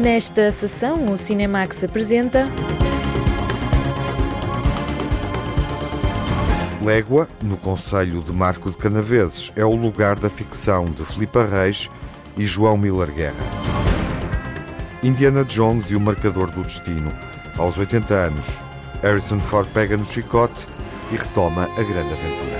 Nesta 0.00 0.50
sessão, 0.50 1.12
o 1.12 1.16
Cinemax 1.18 1.84
apresenta. 1.84 2.48
Légua, 6.82 7.28
no 7.42 7.58
Conselho 7.58 8.22
de 8.22 8.32
Marco 8.32 8.70
de 8.70 8.78
Canaveses, 8.78 9.52
é 9.54 9.62
o 9.62 9.76
lugar 9.76 10.18
da 10.18 10.30
ficção 10.30 10.86
de 10.86 11.04
Filipe 11.04 11.38
Reis 11.40 11.90
e 12.34 12.46
João 12.46 12.78
Miller 12.78 13.12
Guerra. 13.12 13.44
Indiana 15.02 15.44
Jones 15.44 15.90
e 15.90 15.96
o 15.96 16.00
Marcador 16.00 16.50
do 16.50 16.62
Destino. 16.62 17.12
Aos 17.58 17.76
80 17.76 18.14
anos, 18.14 18.46
Harrison 19.02 19.38
Ford 19.38 19.68
pega 19.74 19.98
no 19.98 20.06
chicote 20.06 20.66
e 21.12 21.16
retoma 21.16 21.64
a 21.76 21.82
grande 21.82 22.14
aventura. 22.14 22.59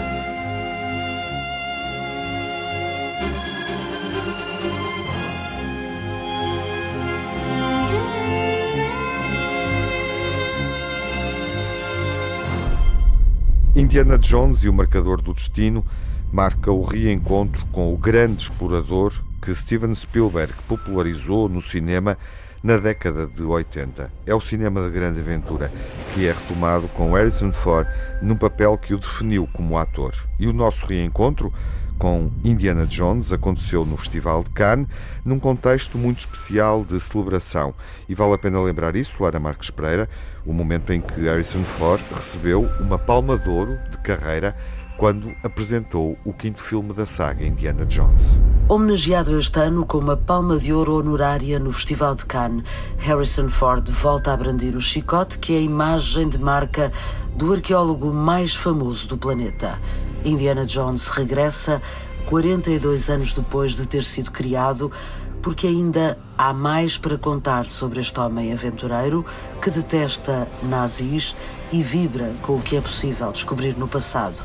Indiana 13.91 14.17
Jones 14.17 14.63
e 14.63 14.69
o 14.69 14.73
Marcador 14.73 15.21
do 15.21 15.35
Destino 15.35 15.85
marca 16.33 16.71
o 16.71 16.81
reencontro 16.81 17.67
com 17.73 17.93
o 17.93 17.99
grande 17.99 18.43
explorador 18.43 19.13
que 19.43 19.53
Steven 19.53 19.93
Spielberg 19.93 20.55
popularizou 20.69 21.49
no 21.49 21.61
cinema 21.61 22.17
na 22.63 22.77
década 22.77 23.27
de 23.27 23.43
80. 23.43 24.11
É 24.27 24.35
o 24.35 24.41
cinema 24.41 24.83
da 24.83 24.89
grande 24.89 25.21
aventura, 25.21 25.73
que 26.13 26.27
é 26.27 26.33
retomado 26.33 26.89
com 26.89 27.13
Harrison 27.13 27.51
Ford 27.53 27.87
num 28.23 28.37
papel 28.37 28.77
que 28.77 28.95
o 28.95 28.99
definiu 28.99 29.49
como 29.53 29.79
ator. 29.79 30.15
E 30.39 30.47
o 30.47 30.53
nosso 30.53 30.87
reencontro 30.87 31.53
com 32.01 32.31
Indiana 32.43 32.87
Jones 32.87 33.31
aconteceu 33.31 33.85
no 33.85 33.95
Festival 33.95 34.43
de 34.43 34.51
Cannes, 34.51 34.89
num 35.23 35.39
contexto 35.39 35.99
muito 35.99 36.21
especial 36.21 36.83
de 36.83 36.99
celebração. 36.99 37.75
E 38.09 38.15
vale 38.15 38.33
a 38.33 38.39
pena 38.39 38.59
lembrar 38.63 38.97
isso, 38.97 39.23
Lara 39.23 39.39
Marques 39.39 39.71
Pereira, 39.71 40.09
o 40.47 40.53
momento 40.55 40.95
em 40.95 41.01
que 41.03 41.25
Harrison 41.25 41.63
Ford 41.63 42.03
recebeu 42.11 42.63
uma 42.81 42.99
palma 42.99 43.37
de 43.37 43.51
ouro 43.51 43.79
de 43.91 43.99
carreira 43.99 44.57
quando 45.01 45.35
apresentou 45.43 46.19
o 46.27 46.31
quinto 46.31 46.61
filme 46.61 46.93
da 46.93 47.07
saga 47.07 47.43
Indiana 47.43 47.87
Jones. 47.87 48.39
Homenageado 48.69 49.39
este 49.39 49.59
ano 49.59 49.87
com 49.87 49.97
uma 49.97 50.15
palma 50.15 50.59
de 50.59 50.75
ouro 50.75 50.99
honorária 50.99 51.59
no 51.59 51.73
Festival 51.73 52.15
de 52.15 52.27
Cannes, 52.27 52.65
Harrison 52.99 53.49
Ford 53.49 53.89
volta 53.89 54.31
a 54.31 54.37
brandir 54.37 54.77
o 54.77 54.81
chicote 54.81 55.39
que 55.39 55.55
é 55.55 55.57
a 55.57 55.63
imagem 55.63 56.29
de 56.29 56.37
marca 56.37 56.93
do 57.35 57.51
arqueólogo 57.51 58.13
mais 58.13 58.55
famoso 58.55 59.09
do 59.09 59.17
planeta. 59.17 59.81
Indiana 60.23 60.67
Jones 60.67 61.09
regressa 61.09 61.81
42 62.27 63.09
anos 63.09 63.33
depois 63.33 63.73
de 63.73 63.87
ter 63.87 64.05
sido 64.05 64.31
criado, 64.31 64.93
porque 65.41 65.67
ainda 65.67 66.19
há 66.37 66.53
mais 66.53 66.99
para 66.99 67.17
contar 67.17 67.65
sobre 67.65 68.01
este 68.01 68.21
homem 68.21 68.53
aventureiro 68.53 69.25
que 69.63 69.71
detesta 69.71 70.47
nazis 70.63 71.35
e 71.73 71.83
vibra 71.83 72.33
com 72.43 72.57
o 72.57 72.63
que 72.63 72.77
é 72.77 72.81
possível 72.81 73.31
descobrir 73.33 73.77
no 73.77 73.87
passado. 73.87 74.37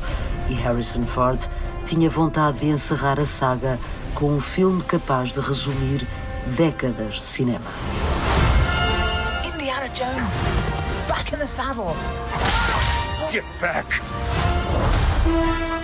E 0.48 0.54
Harrison 0.54 1.04
Ford 1.04 1.40
tinha 1.84 2.08
vontade 2.08 2.60
de 2.60 2.66
encerrar 2.66 3.18
a 3.20 3.24
saga 3.24 3.78
com 4.14 4.34
um 4.34 4.40
filme 4.40 4.82
capaz 4.82 5.32
de 5.32 5.40
resumir 5.40 6.06
décadas 6.56 7.16
de 7.16 7.22
cinema. 7.22 7.70
Indiana 9.44 9.88
Jones, 9.88 10.34
back 11.08 11.34
in 11.34 11.38
the 11.38 11.46
saddle. 11.46 11.96
Get 13.30 13.44
back. 13.60 14.00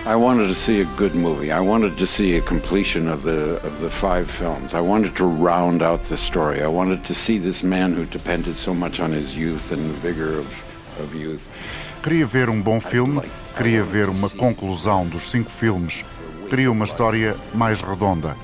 I 0.05 0.15
wanted 0.15 0.47
to 0.47 0.53
see 0.53 0.81
a 0.81 0.85
good 0.97 1.15
movie. 1.15 1.51
I 1.51 1.59
wanted 1.61 1.97
to 1.97 2.05
see 2.05 2.37
a 2.37 2.41
completion 2.41 3.07
of 3.07 3.23
the 3.23 3.59
of 3.65 3.79
the 3.79 3.89
five 3.89 4.29
films. 4.29 4.73
I 4.73 4.81
wanted 4.81 5.15
to 5.15 5.25
round 5.25 5.81
out 5.81 6.03
the 6.03 6.17
story. 6.17 6.61
I 6.61 6.67
wanted 6.67 7.03
to 7.05 7.13
see 7.13 7.39
this 7.39 7.63
man 7.63 7.93
who 7.93 8.05
depended 8.05 8.55
so 8.55 8.73
much 8.73 8.99
on 8.99 9.11
his 9.11 9.37
youth 9.37 9.71
and 9.71 9.89
the 9.89 9.93
vigor 9.93 10.39
of. 10.39 10.72
Queria 12.01 12.25
ver 12.25 12.49
um 12.49 12.61
bom 12.61 12.79
filme, 12.79 13.21
queria 13.55 13.83
ver 13.83 14.09
uma 14.09 14.29
conclusão 14.29 15.05
dos 15.07 15.29
cinco 15.29 15.49
filmes, 15.49 16.03
queria 16.49 16.71
uma 16.71 16.85
história 16.85 17.35
mais 17.53 17.81
redonda. 17.81 18.35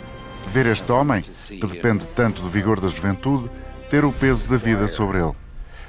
Ver 0.48 0.66
este 0.66 0.92
homem, 0.92 1.22
que 1.22 1.68
depende 1.68 2.08
tanto 2.08 2.42
do 2.42 2.50
vigor 2.50 2.80
da 2.80 2.88
juventude, 2.88 3.50
ter 3.90 4.06
o 4.06 4.12
peso 4.12 4.48
da 4.48 4.58
vida 4.58 4.88
sobre 4.88 5.20
ele. 5.20 5.34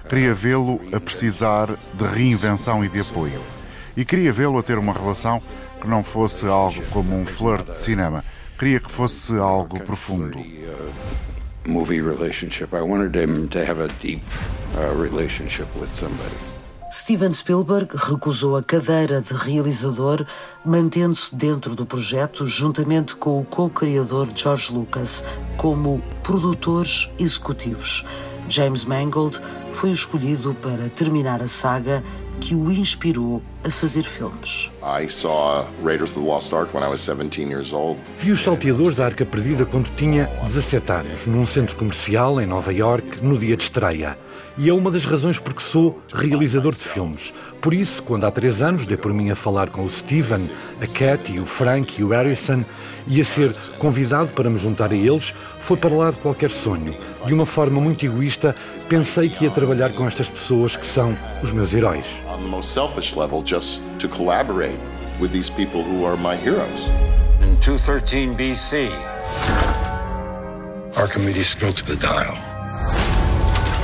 Queria 0.08 0.34
vê-lo 0.34 0.80
a 0.92 0.98
precisar 0.98 1.68
de 1.94 2.04
reinvenção 2.04 2.84
e 2.84 2.88
de 2.88 3.00
apoio. 3.00 3.40
E 3.96 4.04
queria 4.04 4.32
vê-lo 4.32 4.58
a 4.58 4.62
ter 4.62 4.78
uma 4.78 4.92
relação 4.92 5.40
que 5.80 5.86
não 5.86 6.02
fosse 6.02 6.46
algo 6.46 6.82
como 6.90 7.14
um 7.16 7.24
flirt 7.24 7.66
de 7.68 7.76
cinema. 7.76 8.24
Queria 8.58 8.80
que 8.80 8.90
fosse 8.90 9.38
algo 9.38 9.80
profundo. 9.80 10.38
Movie 11.66 12.00
relationship. 12.00 12.72
I 12.72 12.82
wanted 12.82 13.14
him 13.14 13.48
to 13.48 13.64
have 13.64 13.80
a 13.80 13.88
deep 14.00 14.22
uh, 14.76 14.94
relationship 14.94 15.68
with 15.76 15.94
somebody. 15.94 16.36
Steven 16.92 17.30
Spielberg 17.30 17.94
recusou 17.94 18.56
a 18.56 18.64
cadeira 18.64 19.20
de 19.20 19.32
realizador, 19.32 20.26
mantendo-se 20.64 21.32
dentro 21.32 21.76
do 21.76 21.86
projeto 21.86 22.48
juntamente 22.48 23.14
com 23.14 23.40
o 23.40 23.44
co-criador 23.44 24.28
George 24.34 24.72
Lucas 24.72 25.24
como 25.56 26.02
produtores 26.24 27.08
executivos. 27.16 28.04
James 28.48 28.84
Mangold 28.84 29.40
foi 29.72 29.92
escolhido 29.92 30.52
para 30.54 30.88
terminar 30.88 31.40
a 31.40 31.46
saga 31.46 32.02
que 32.40 32.56
o 32.56 32.72
inspirou 32.72 33.40
a 33.62 33.70
fazer 33.70 34.04
filmes. 34.04 34.70
Vi 38.16 38.32
os 38.32 38.42
salteadores 38.42 38.94
da 38.94 39.06
Arca 39.06 39.26
Perdida 39.26 39.66
quando 39.66 39.94
tinha 39.94 40.26
17 40.44 40.92
anos, 40.92 41.26
num 41.26 41.44
centro 41.44 41.76
comercial 41.76 42.40
em 42.40 42.46
Nova 42.46 42.72
York, 42.72 43.22
no 43.22 43.38
dia 43.38 43.56
de 43.56 43.64
estreia. 43.64 44.16
E 44.58 44.68
é 44.68 44.74
uma 44.74 44.90
das 44.90 45.04
razões 45.04 45.38
porque 45.38 45.62
sou 45.62 46.00
realizador 46.12 46.72
de 46.72 46.80
filmes. 46.80 47.32
Por 47.60 47.72
isso, 47.72 48.02
quando 48.02 48.24
há 48.24 48.30
três 48.30 48.62
anos 48.62 48.86
dei 48.86 48.96
por 48.96 49.12
mim 49.12 49.30
a 49.30 49.36
falar 49.36 49.70
com 49.70 49.84
o 49.84 49.88
Steven, 49.88 50.50
a 50.80 50.86
Katy, 50.86 51.38
o 51.38 51.46
Frank 51.46 52.00
e 52.00 52.04
o 52.04 52.08
Harrison 52.08 52.64
e 53.06 53.20
a 53.20 53.24
ser 53.24 53.54
convidado 53.78 54.28
para 54.32 54.50
me 54.50 54.58
juntar 54.58 54.92
a 54.92 54.94
eles, 54.94 55.34
foi 55.58 55.76
para 55.76 55.94
lá 55.94 56.10
de 56.10 56.18
qualquer 56.18 56.50
sonho. 56.50 56.94
De 57.26 57.34
uma 57.34 57.46
forma 57.46 57.80
muito 57.80 58.04
egoísta, 58.04 58.54
pensei 58.88 59.28
que 59.28 59.44
ia 59.44 59.50
trabalhar 59.50 59.92
com 59.92 60.06
estas 60.06 60.28
pessoas 60.28 60.74
que 60.74 60.86
são 60.86 61.16
os 61.42 61.52
meus 61.52 61.72
heróis. 61.74 62.06
On 62.28 62.38
the 62.38 62.48
most 62.48 62.72
selfish 62.72 63.14
level, 63.14 63.42
just 63.50 63.80
to 63.98 64.06
collaborate 64.06 64.78
with 65.18 65.32
these 65.32 65.50
people 65.50 65.82
who 65.82 66.04
are 66.04 66.16
my 66.16 66.36
heroes. 66.36 66.82
In 67.42 67.58
213 67.58 68.36
BC, 68.36 68.88
Archimedes 70.96 71.56
to 71.56 71.84
the 71.84 71.96
dial. 71.96 72.34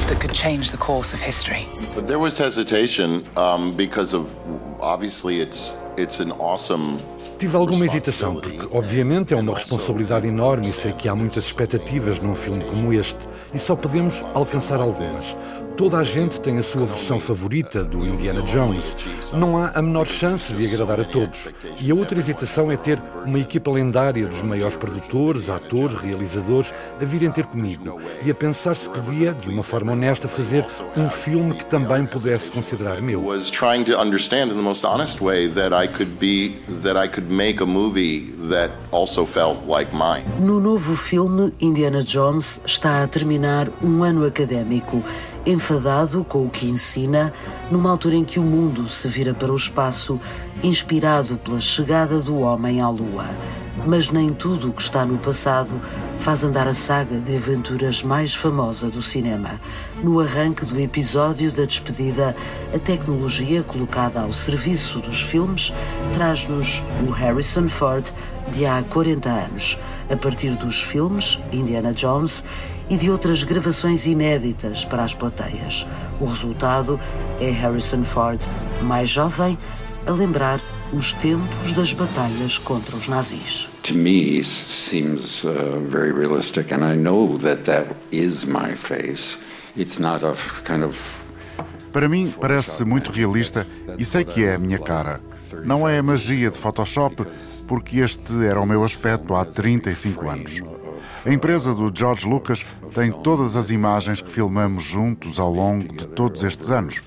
That 0.06 0.20
could 0.20 0.32
change 0.32 0.70
the 0.70 0.76
course 0.76 1.12
of 1.12 1.20
history. 1.20 1.66
There 1.96 2.20
was 2.20 2.38
hesitation 2.38 3.26
um, 3.36 3.72
because 3.76 4.14
of 4.14 4.32
obviously 4.80 5.40
it's 5.40 5.74
it's 5.96 6.20
an 6.20 6.30
awesome 6.38 7.00
Tive 7.36 7.56
alguma 7.56 7.84
hesitação, 7.84 8.36
porque 8.36 8.68
obviamente 8.70 9.34
é 9.34 9.36
uma 9.36 9.54
responsabilidade 9.54 10.26
enorme 10.28 10.68
e 10.68 10.72
sei 10.72 10.92
que 10.92 11.08
há 11.08 11.14
muitas 11.14 11.44
expectativas 11.44 12.22
num 12.22 12.34
filme 12.34 12.64
como 12.64 12.94
este 12.94 13.18
e 13.52 13.58
só 13.58 13.74
podemos 13.74 14.24
alcançar 14.32 14.80
algumas. 14.80 15.36
Toda 15.76 15.98
a 15.98 16.04
gente 16.04 16.40
tem 16.40 16.56
a 16.56 16.62
sua 16.62 16.86
versão 16.86 17.20
favorita 17.20 17.84
do 17.84 17.98
Indiana 17.98 18.40
Jones. 18.40 18.96
Não 19.34 19.58
há 19.58 19.72
a 19.74 19.82
menor 19.82 20.06
chance 20.06 20.50
de 20.54 20.66
agradar 20.66 20.98
a 21.00 21.04
todos. 21.04 21.50
E 21.78 21.90
a 21.90 21.94
outra 21.94 22.18
hesitação 22.18 22.72
é 22.72 22.78
ter 22.78 22.98
uma 23.26 23.38
equipa 23.38 23.70
lendária 23.70 24.26
dos 24.26 24.40
maiores 24.40 24.74
produtores, 24.74 25.50
atores, 25.50 25.94
realizadores 26.00 26.72
a 26.98 27.04
virem 27.04 27.30
ter 27.30 27.44
comigo 27.44 28.00
e 28.24 28.30
a 28.30 28.34
pensar 28.34 28.74
se 28.74 28.88
podia, 28.88 29.34
de 29.34 29.50
uma 29.50 29.62
forma 29.62 29.92
honesta, 29.92 30.26
fazer 30.26 30.64
um 30.96 31.10
filme 31.10 31.54
que 31.54 31.66
também 31.66 32.06
pudesse 32.06 32.50
considerar 32.50 33.02
meu. 33.02 33.22
was 33.22 33.50
trying 33.50 33.84
to 33.84 34.00
understand 34.00 34.50
in 34.50 34.56
the 34.56 34.62
most 34.62 34.84
honest 34.84 35.20
way 35.20 35.46
that 35.48 35.74
I 35.74 35.88
could 35.88 36.12
be 36.18 36.56
that 36.82 36.96
I 36.96 37.06
could 37.06 37.30
make 37.30 37.62
a 37.62 37.66
movie 37.66 38.32
that 38.48 38.72
also 38.90 39.26
felt 39.26 39.66
like 39.66 39.94
mine. 39.94 40.24
No 40.40 40.58
novo 40.58 40.96
filme, 40.96 41.52
Indiana 41.60 42.02
Jones 42.02 42.62
está 42.64 43.02
a 43.02 43.08
terminar 43.08 43.68
um 43.82 44.02
ano 44.02 44.24
académico, 44.24 45.02
enfadado 45.46 46.24
com 46.24 46.44
o 46.44 46.50
que 46.50 46.66
ensina, 46.66 47.32
numa 47.70 47.90
altura 47.90 48.16
em 48.16 48.24
que 48.24 48.40
o 48.40 48.42
mundo 48.42 48.88
se 48.88 49.06
vira 49.06 49.32
para 49.32 49.52
o 49.52 49.56
espaço, 49.56 50.20
inspirado 50.62 51.36
pela 51.36 51.60
chegada 51.60 52.18
do 52.18 52.40
homem 52.40 52.80
à 52.80 52.88
Lua. 52.88 53.26
Mas 53.86 54.10
nem 54.10 54.32
tudo 54.32 54.70
o 54.70 54.72
que 54.72 54.82
está 54.82 55.04
no 55.04 55.16
passado 55.18 55.70
faz 56.20 56.42
andar 56.42 56.66
a 56.66 56.74
saga 56.74 57.18
de 57.20 57.36
aventuras 57.36 58.02
mais 58.02 58.34
famosa 58.34 58.88
do 58.88 59.00
cinema. 59.00 59.60
No 60.02 60.18
arranque 60.18 60.66
do 60.66 60.80
episódio 60.80 61.52
da 61.52 61.64
despedida, 61.64 62.34
a 62.74 62.78
tecnologia 62.80 63.62
colocada 63.62 64.20
ao 64.20 64.32
serviço 64.32 64.98
dos 64.98 65.22
filmes 65.22 65.72
traz-nos 66.14 66.82
o 67.06 67.10
Harrison 67.10 67.68
Ford 67.68 68.04
de 68.52 68.66
há 68.66 68.82
40 68.90 69.28
anos, 69.28 69.78
a 70.10 70.16
partir 70.16 70.50
dos 70.50 70.82
filmes 70.82 71.38
Indiana 71.52 71.92
Jones 71.92 72.44
e 72.88 72.96
de 72.96 73.10
outras 73.10 73.42
gravações 73.42 74.06
inéditas 74.06 74.84
para 74.84 75.04
as 75.04 75.14
plateias. 75.14 75.86
O 76.20 76.26
resultado 76.26 77.00
é 77.40 77.50
Harrison 77.50 78.04
Ford, 78.04 78.40
mais 78.82 79.08
jovem, 79.08 79.58
a 80.06 80.12
lembrar 80.12 80.60
os 80.92 81.12
tempos 81.14 81.72
das 81.74 81.92
batalhas 81.92 82.58
contra 82.58 82.96
os 82.96 83.08
nazis. 83.08 83.68
To 83.82 83.94
me, 83.94 84.42
seems 84.44 85.42
uh, 85.44 85.80
very 85.88 86.12
realistic, 86.12 86.72
and 86.72 86.84
I 86.84 86.96
know 86.96 87.36
that 87.38 87.64
that 87.64 87.94
is 88.12 88.44
my 88.44 88.76
face. 88.76 89.38
It's 89.76 89.98
not 89.98 90.24
a 90.24 90.34
kind 90.64 90.84
of 90.84 91.26
para 91.96 92.10
mim, 92.10 92.30
parece 92.38 92.84
muito 92.84 93.10
realista 93.10 93.66
e 93.98 94.04
sei 94.04 94.22
que 94.22 94.44
é 94.44 94.56
a 94.56 94.58
minha 94.58 94.78
cara. 94.78 95.18
Não 95.64 95.88
é 95.88 95.96
a 95.96 96.02
magia 96.02 96.50
de 96.50 96.58
Photoshop, 96.58 97.24
porque 97.66 98.00
este 98.00 98.44
era 98.44 98.60
o 98.60 98.66
meu 98.66 98.84
aspecto 98.84 99.34
há 99.34 99.46
35 99.46 100.28
anos. 100.28 100.62
A 101.24 101.32
empresa 101.32 101.74
do 101.74 101.90
George 101.92 102.26
Lucas 102.26 102.64
tem 102.94 103.10
todas 103.10 103.56
as 103.56 103.70
imagens 103.70 104.20
que 104.20 104.30
filmamos 104.30 104.84
juntos 104.84 105.40
ao 105.40 105.52
longo 105.52 105.92
de 105.92 106.06
todos 106.06 106.44
estes 106.44 106.70
anos. 106.70 107.00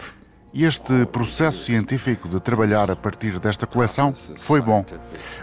E 0.54 0.66
este 0.66 1.06
processo 1.06 1.64
científico 1.64 2.28
de 2.28 2.40
trabalhar 2.40 2.90
a 2.90 2.96
partir 2.96 3.40
desta 3.40 3.68
coleção 3.68 4.14
foi 4.38 4.62
bom. 4.62 4.84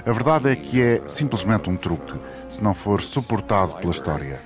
A 0.04 0.12
verdade 0.12 0.50
é 0.50 0.56
que 0.56 0.82
é 0.82 1.02
simplesmente 1.06 1.70
um 1.70 1.76
truque, 1.76 2.18
se 2.48 2.62
não 2.62 2.74
for 2.74 3.00
suportado 3.00 3.76
pela 3.76 3.92
história. 3.92 4.42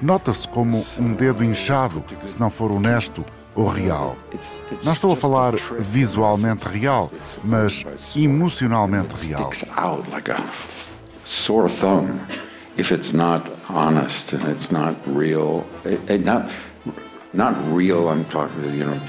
Nota-se 0.00 0.46
como 0.46 0.86
um 0.98 1.12
dedo 1.12 1.42
inchado, 1.42 2.04
se 2.24 2.38
não 2.38 2.50
for 2.50 2.70
honesto 2.70 3.24
ou 3.54 3.66
real. 3.66 4.16
Não 4.84 4.92
estou 4.92 5.12
a 5.12 5.16
falar 5.16 5.54
visualmente 5.78 6.68
real, 6.68 7.10
mas 7.42 7.84
emocionalmente 8.14 9.14
real. 9.26 9.50
If 12.76 12.92
it's 12.92 13.12
not 13.12 13.42
honest 13.68 14.34
and 14.34 14.44
it's 14.48 14.70
not 14.70 14.96
real. 15.06 15.64
Not, 16.08 16.50
not 17.32 17.54
real, 17.72 18.08
I'm 18.10 18.24
talking, 18.26 18.74
you 18.74 18.84
know, 18.84 19.00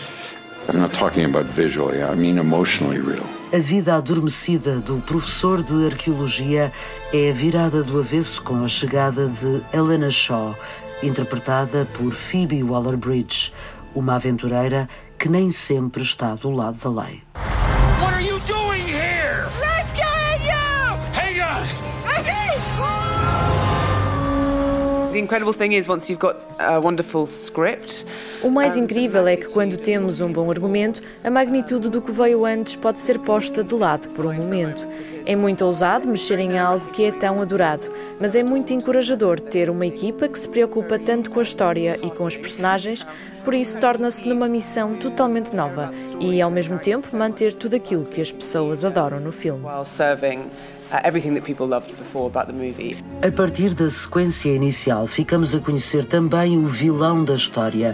I'm 0.69 0.79
not 0.79 0.93
talking 0.93 1.25
about 1.25 1.45
visually, 1.45 2.01
I 2.01 2.15
mean 2.15 2.37
emotionally 2.37 2.99
real. 2.99 3.25
A 3.53 3.59
vida 3.59 3.95
adormecida 3.95 4.79
do 4.79 5.01
professor 5.05 5.63
de 5.63 5.85
arqueologia 5.85 6.71
é 7.13 7.31
virada 7.31 7.81
do 7.83 7.99
avesso 7.99 8.41
com 8.41 8.63
a 8.63 8.67
chegada 8.67 9.27
de 9.27 9.61
Helena 9.73 10.09
Shaw, 10.09 10.53
interpretada 11.01 11.87
por 11.93 12.13
Phoebe 12.13 12.61
Waller-Bridge, 12.63 13.53
uma 13.95 14.15
aventureira 14.15 14.89
que 15.17 15.29
nem 15.29 15.49
sempre 15.51 16.03
está 16.03 16.35
do 16.35 16.51
lado 16.51 16.77
da 16.83 17.01
lei. 17.01 17.23
O 28.43 28.49
mais 28.49 28.77
incrível 28.77 29.27
é 29.27 29.35
que 29.35 29.47
quando 29.47 29.77
temos 29.77 30.21
um 30.21 30.31
bom 30.31 30.49
argumento, 30.51 31.01
a 31.23 31.29
magnitude 31.29 31.89
do 31.89 32.01
que 32.01 32.11
veio 32.11 32.45
antes 32.45 32.75
pode 32.75 32.99
ser 32.99 33.19
posta 33.19 33.63
de 33.63 33.73
lado 33.73 34.09
por 34.09 34.25
um 34.25 34.33
momento. 34.33 34.87
É 35.25 35.35
muito 35.35 35.65
ousado 35.65 36.07
mexer 36.07 36.39
em 36.39 36.57
algo 36.57 36.89
que 36.91 37.03
é 37.03 37.11
tão 37.11 37.41
adorado, 37.41 37.87
mas 38.21 38.35
é 38.35 38.43
muito 38.43 38.73
encorajador 38.73 39.39
ter 39.39 39.69
uma 39.69 39.85
equipa 39.85 40.27
que 40.27 40.39
se 40.39 40.47
preocupa 40.47 40.97
tanto 40.97 41.31
com 41.31 41.39
a 41.39 41.43
história 41.43 41.99
e 42.01 42.09
com 42.09 42.23
os 42.23 42.37
personagens, 42.37 43.05
por 43.43 43.53
isso 43.53 43.79
torna-se 43.79 44.27
numa 44.27 44.47
missão 44.47 44.95
totalmente 44.95 45.53
nova 45.53 45.91
e, 46.19 46.41
ao 46.41 46.51
mesmo 46.51 46.77
tempo, 46.77 47.15
manter 47.15 47.53
tudo 47.53 47.75
aquilo 47.75 48.05
que 48.05 48.21
as 48.21 48.31
pessoas 48.31 48.85
adoram 48.85 49.19
no 49.19 49.31
filme. 49.31 49.65
A 53.22 53.31
partir 53.31 53.74
da 53.74 53.89
sequência 53.89 54.50
inicial, 54.56 55.06
ficamos 55.06 55.54
a 55.54 55.60
conhecer 55.60 56.06
também 56.06 56.57
o 56.57 56.66
vilão 56.66 57.25
da 57.25 57.36
história, 57.36 57.94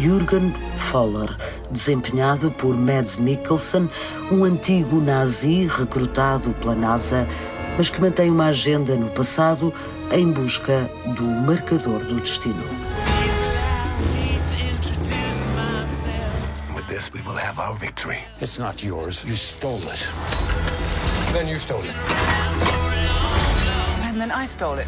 Jürgen 0.00 0.52
Voller, 0.90 1.36
desempenhado 1.70 2.50
por 2.50 2.76
Mads 2.76 3.16
Mikkelsen, 3.16 3.88
um 4.32 4.42
antigo 4.42 5.00
nazi 5.00 5.68
recrutado 5.68 6.52
pela 6.54 6.74
NASA, 6.74 7.28
mas 7.76 7.88
que 7.90 8.00
mantém 8.00 8.28
uma 8.28 8.46
agenda 8.46 8.96
no 8.96 9.08
passado 9.10 9.72
em 10.10 10.32
busca 10.32 10.90
do 11.14 11.22
marcador 11.22 12.00
do 12.00 12.16
destino. 12.16 12.64
With 16.74 16.88
this, 16.88 17.08
we 17.14 17.20
will 17.22 17.38
have 17.38 17.60
our 17.60 17.78
victory. 17.78 18.18
It's 18.40 18.58
not 18.58 18.84
yours. 18.84 19.22
You 19.24 19.36
stole 19.36 19.78
it. 19.92 21.01
Then 21.32 21.48
you 21.48 21.58
stole 21.58 21.82
it. 21.82 21.94
And 24.04 24.20
then 24.20 24.30
I 24.30 24.44
stole 24.44 24.78
it. 24.78 24.86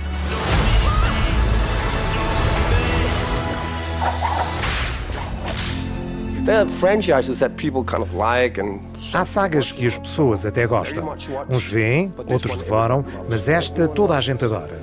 Há 9.15 9.25
sagas 9.25 9.73
que 9.73 9.87
as 9.87 9.97
pessoas 9.97 10.45
até 10.45 10.67
gostam. 10.67 11.17
Uns 11.49 11.67
veem, 11.67 12.13
outros 12.31 12.57
devoram, 12.57 13.03
mas 13.31 13.49
esta 13.49 13.89
toda 13.89 14.15
a 14.15 14.21
gente 14.21 14.45
adora. 14.45 14.79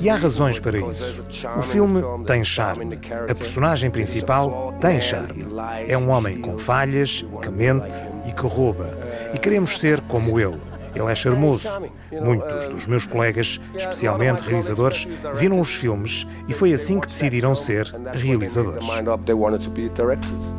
E 0.00 0.08
há 0.08 0.14
razões 0.14 0.60
para 0.60 0.78
isso. 0.78 1.24
O 1.58 1.62
filme 1.62 2.02
tem 2.24 2.44
charme. 2.44 3.00
A 3.28 3.34
personagem 3.34 3.90
principal 3.90 4.72
tem 4.80 5.00
charme. 5.00 5.44
É 5.88 5.98
um 5.98 6.10
homem 6.10 6.40
com 6.40 6.56
falhas, 6.56 7.24
que 7.42 7.50
mente 7.50 8.08
e 8.28 8.32
que 8.32 8.46
rouba. 8.46 8.96
E 9.34 9.38
queremos 9.38 9.76
ser 9.76 10.00
como 10.02 10.38
ele. 10.38 10.69
Ele 10.94 11.10
é 11.10 11.14
charmoso. 11.14 11.68
Muitos 12.10 12.68
dos 12.68 12.86
meus 12.86 13.06
colegas, 13.06 13.60
especialmente 13.74 14.42
realizadores, 14.42 15.06
viram 15.34 15.60
os 15.60 15.74
filmes 15.74 16.26
e 16.48 16.54
foi 16.54 16.72
assim 16.72 16.98
que 16.98 17.06
decidiram 17.06 17.54
ser 17.54 17.86
realizadores. 18.14 18.86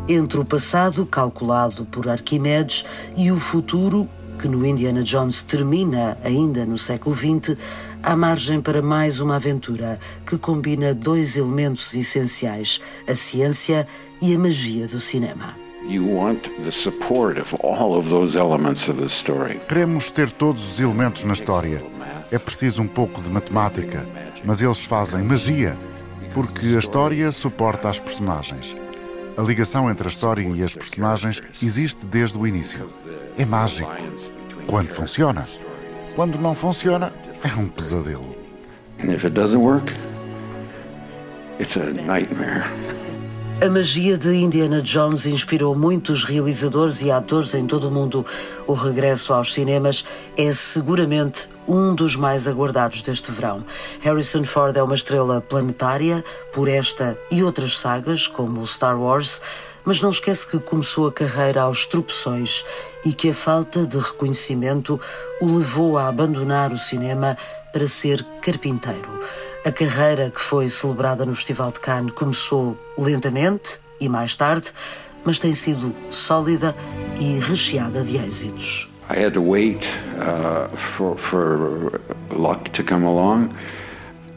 Entre 0.08 0.40
o 0.40 0.46
passado, 0.46 1.06
calculado 1.06 1.86
por 1.86 2.08
Arquimedes, 2.08 2.86
e 3.16 3.32
o 3.32 3.40
futuro, 3.40 4.08
que 4.40 4.48
no 4.48 4.66
Indiana 4.66 5.04
Jones 5.04 5.44
termina 5.44 6.18
ainda 6.24 6.66
no 6.66 6.78
século 6.78 7.16
XX, 7.16 7.58
há 8.02 8.16
margem 8.16 8.60
para 8.60 8.82
mais 8.82 9.20
uma 9.20 9.36
aventura 9.36 10.00
que 10.26 10.38
combina 10.38 10.94
dois 10.94 11.38
elementos 11.38 11.94
essenciais: 11.94 12.82
a 13.08 13.14
ciência 13.14 13.88
e 14.22 14.34
a 14.34 14.40
magia 14.40 14.88
do 14.88 15.00
cinema. 15.00 15.61
Queremos 19.68 20.10
ter 20.12 20.32
todos 20.32 20.74
os 20.74 20.80
elementos 20.80 21.24
na 21.24 21.34
história. 21.34 21.84
É 22.32 22.40
preciso 22.40 22.82
um 22.82 22.88
pouco 22.88 23.22
de 23.22 23.30
matemática, 23.30 24.08
mas 24.46 24.62
eles 24.62 24.86
fazem 24.86 25.22
magia, 25.22 25.78
porque 26.34 26.76
a 26.76 26.80
história 26.80 27.32
suporta 27.32 27.90
as 27.90 28.00
personagens. 28.00 28.76
A 29.38 29.42
ligação 29.42 29.90
entre 29.90 30.08
a 30.08 30.10
história 30.10 30.48
e 30.48 30.64
as 30.64 30.76
personagens 30.76 31.42
existe 31.62 32.06
desde 32.06 32.38
o 32.38 32.46
início. 32.46 32.86
É 33.38 33.46
mágico. 33.46 33.92
Quando 34.68 34.90
funciona. 34.90 35.46
Quando 36.16 36.38
não 36.38 36.54
funciona, 36.54 37.12
é 37.44 37.60
um 37.60 37.68
pesadelo. 37.68 38.36
And 39.04 39.12
if 39.12 39.26
it 39.26 39.34
doesn't 39.34 39.62
work, 39.62 39.92
it's 41.60 41.76
a 41.76 41.92
nightmare. 41.92 42.66
A 43.64 43.70
magia 43.70 44.18
de 44.18 44.34
Indiana 44.34 44.82
Jones 44.82 45.28
inspirou 45.28 45.76
muitos 45.76 46.24
realizadores 46.24 47.00
e 47.04 47.12
atores 47.12 47.54
em 47.54 47.68
todo 47.68 47.90
o 47.90 47.92
mundo. 47.92 48.26
O 48.66 48.74
regresso 48.74 49.36
aos 49.36 49.54
cinemas 49.54 50.04
é 50.36 50.52
seguramente 50.52 51.48
um 51.68 51.94
dos 51.94 52.16
mais 52.16 52.48
aguardados 52.48 53.04
deste 53.04 53.32
verão. 53.32 53.64
Harrison 54.00 54.44
Ford 54.46 54.76
é 54.76 54.82
uma 54.82 54.96
estrela 54.96 55.42
planetária 55.42 56.26
por 56.52 56.68
esta 56.68 57.16
e 57.30 57.44
outras 57.44 57.78
sagas, 57.78 58.26
como 58.26 58.66
Star 58.66 59.00
Wars, 59.00 59.40
mas 59.86 60.02
não 60.02 60.10
esquece 60.10 60.48
que 60.48 60.60
começou 60.60 61.06
a 61.06 61.14
carreira 61.14 61.62
aos 61.62 61.86
tropeções 61.86 62.66
e 63.06 63.14
que 63.14 63.30
a 63.30 63.36
falta 63.36 63.86
de 63.86 64.00
reconhecimento 64.00 65.00
o 65.40 65.60
levou 65.60 66.00
a 66.00 66.08
abandonar 66.08 66.74
o 66.74 66.80
cinema 66.80 67.38
para 67.72 67.88
ser 67.88 68.26
carpinteiro. 68.42 69.20
A 69.64 69.72
carreira 69.72 70.32
que 70.32 70.42
foi 70.42 70.68
celebrada 70.70 71.24
no 71.24 71.36
Festival 71.36 71.72
de 71.72 71.80
Cannes 71.80 72.12
começou 72.14 72.76
lentamente 72.98 73.80
e 74.00 74.10
mais 74.10 74.36
tarde, 74.36 74.74
mas 75.24 75.38
tem 75.38 75.54
sido 75.54 75.94
sólida 76.10 76.76
e 77.20 77.38
recheada 77.38 78.04
de 78.04 78.18
êxitos. 78.18 78.90
I 79.08 79.24
had 79.24 79.34
to 79.34 79.44
wait 79.44 79.86
uh, 80.18 80.76
for, 80.76 81.16
for 81.16 82.02
luck 82.32 82.72
to 82.72 82.84
come 82.84 83.06
along. 83.06 83.50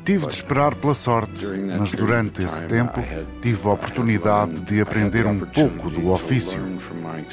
Tive 0.04 0.26
de 0.26 0.34
esperar 0.34 0.74
pela 0.74 0.92
sorte, 0.92 1.46
mas 1.78 1.92
durante 1.92 2.42
esse 2.42 2.62
tempo 2.66 3.00
tive 3.40 3.66
a 3.66 3.72
oportunidade 3.72 4.62
de 4.62 4.82
aprender 4.82 5.26
um 5.26 5.38
pouco 5.40 5.88
do 5.88 6.10
ofício, 6.10 6.60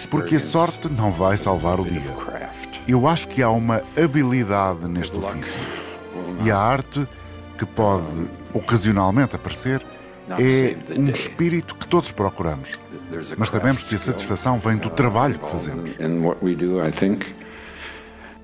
porque 0.10 0.36
a 0.36 0.40
sorte 0.40 0.88
não 0.88 1.12
vai 1.12 1.36
salvar 1.36 1.82
o 1.82 1.84
dia. 1.84 2.16
Eu 2.88 3.06
acho 3.06 3.28
que 3.28 3.44
há 3.44 3.50
uma 3.50 3.82
habilidade 4.02 4.88
neste 4.88 5.18
ofício 5.18 5.60
e 6.46 6.50
a 6.50 6.58
arte 6.58 7.06
que 7.62 7.66
pode 7.68 8.28
ocasionalmente 8.56 9.36
aparecer 9.36 9.86
é 10.32 10.76
um 10.98 11.10
espírito 11.10 11.76
que 11.76 11.88
todos 11.88 12.12
procuramos. 12.12 12.80
Mas 13.38 13.50
sabemos 13.50 13.84
que 13.84 13.94
a 13.94 14.00
satisfação 14.00 14.58
vem 14.58 14.78
do 14.78 14.90
trabalho 14.90 15.38
que 15.38 15.48
fazemos. 15.48 15.96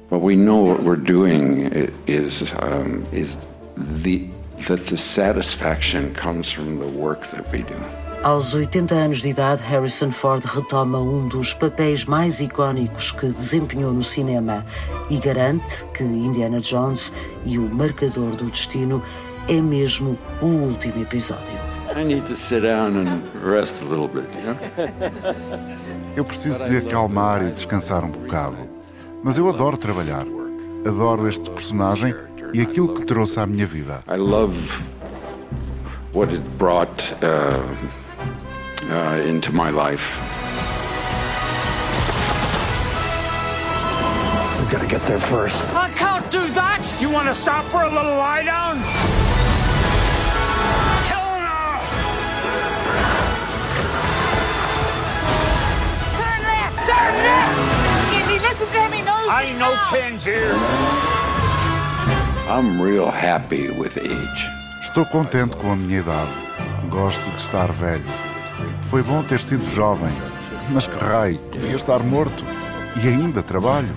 What 0.09 0.23
we 0.23 0.37
know 0.37 0.63
what 0.63 0.83
we're 0.83 0.95
doing 0.95 1.69
is 2.07 2.53
um, 2.63 3.03
is 3.11 3.45
the 4.01 4.29
that 4.67 4.85
the 4.85 4.95
satisfaction 4.95 6.13
comes 6.13 6.49
from 6.49 6.79
the 6.79 6.87
work 6.97 7.27
that 7.31 7.51
we 7.51 7.63
do. 7.63 8.06
Aos 8.23 8.53
80 8.53 8.93
anos 8.95 9.21
de 9.21 9.29
idade, 9.29 9.63
Harrison 9.63 10.11
Ford 10.11 10.43
retoma 10.43 10.99
um 10.99 11.27
dos 11.27 11.53
papéis 11.53 12.03
mais 12.03 12.39
icónicos 12.41 13.11
que 13.11 13.27
desempenhou 13.27 13.93
no 13.93 14.03
cinema 14.03 14.65
e 15.09 15.17
garante 15.17 15.85
que 15.93 16.03
Indiana 16.03 16.59
Jones 16.59 17.13
e 17.45 17.57
o 17.57 17.61
Marcador 17.61 18.35
do 18.35 18.45
Destino 18.49 19.01
é 19.47 19.61
mesmo 19.61 20.17
o 20.41 20.45
último 20.45 21.01
episódio. 21.01 21.53
I 21.95 22.03
need 22.03 22.23
to 22.27 22.35
sit 22.35 22.63
down 22.63 22.97
and 22.97 23.21
rest 23.43 23.81
a 23.81 23.85
little 23.85 24.07
bit, 24.07 24.27
you 24.35 24.43
know? 24.43 24.57
Eu 26.15 26.25
preciso 26.25 26.65
de 26.65 26.77
acalmar 26.77 27.43
e 27.43 27.51
descansar 27.51 28.03
um 28.03 28.09
bocado. 28.09 28.57
Mas 29.23 29.37
eu 29.37 29.47
adoro 29.47 29.77
trabalhar. 29.77 30.25
Adoro 30.85 31.27
este 31.27 31.49
personagem 31.49 32.13
e 32.53 32.61
aquilo 32.61 32.93
que 32.93 33.05
trouxe 33.05 33.39
à 33.39 33.45
minha 33.45 33.65
vida. 33.65 34.01
I 34.07 34.17
love 34.17 34.83
what 36.13 36.33
it 36.33 36.43
brought 36.57 37.13
uh, 37.21 38.06
uh, 38.89 39.21
into 39.25 39.51
my 39.53 39.69
life. 39.69 40.17
We 44.59 44.71
gotta 44.71 44.87
get 44.87 45.01
there 45.03 45.19
first. 45.19 45.69
I 45.73 45.89
can't 45.91 46.29
do 46.31 46.49
that! 46.51 46.83
You 46.99 47.09
want 47.09 47.27
to 47.27 47.33
stop 47.33 47.65
for 47.65 47.83
a 47.83 47.89
little 47.89 48.17
lie 48.17 48.43
down? 48.43 48.77
Helena! 51.07 51.79
Turn 56.19 56.41
left! 56.51 56.77
Turn 56.91 57.13
left! 57.27 57.59
Indy, 58.17 58.39
listen 58.39 58.67
to 58.67 58.89
me, 58.89 59.01
no! 59.03 59.15
I 59.29 59.55
know 59.57 59.73
Ken's 59.89 60.23
here. 60.23 60.55
I'm 62.49 62.81
real 62.81 63.11
happy 63.11 63.69
with 63.71 63.97
age. 63.97 64.49
Estou 64.81 65.05
contente 65.05 65.57
com 65.57 65.71
a 65.71 65.75
minha 65.75 65.99
idade. 65.99 66.31
Gosto 66.89 67.23
de 67.31 67.37
estar 67.37 67.71
velho. 67.71 68.26
Foi 68.87 69.03
bom 69.03 69.21
ter 69.21 69.41
sido 69.41 69.65
jovem. 69.65 70.11
Mas 70.69 70.87
que 70.87 70.97
raio, 70.97 71.37
podia 71.51 71.75
estar 71.75 71.99
morto. 71.99 72.45
E 73.03 73.07
ainda 73.09 73.43
trabalho. 73.43 73.89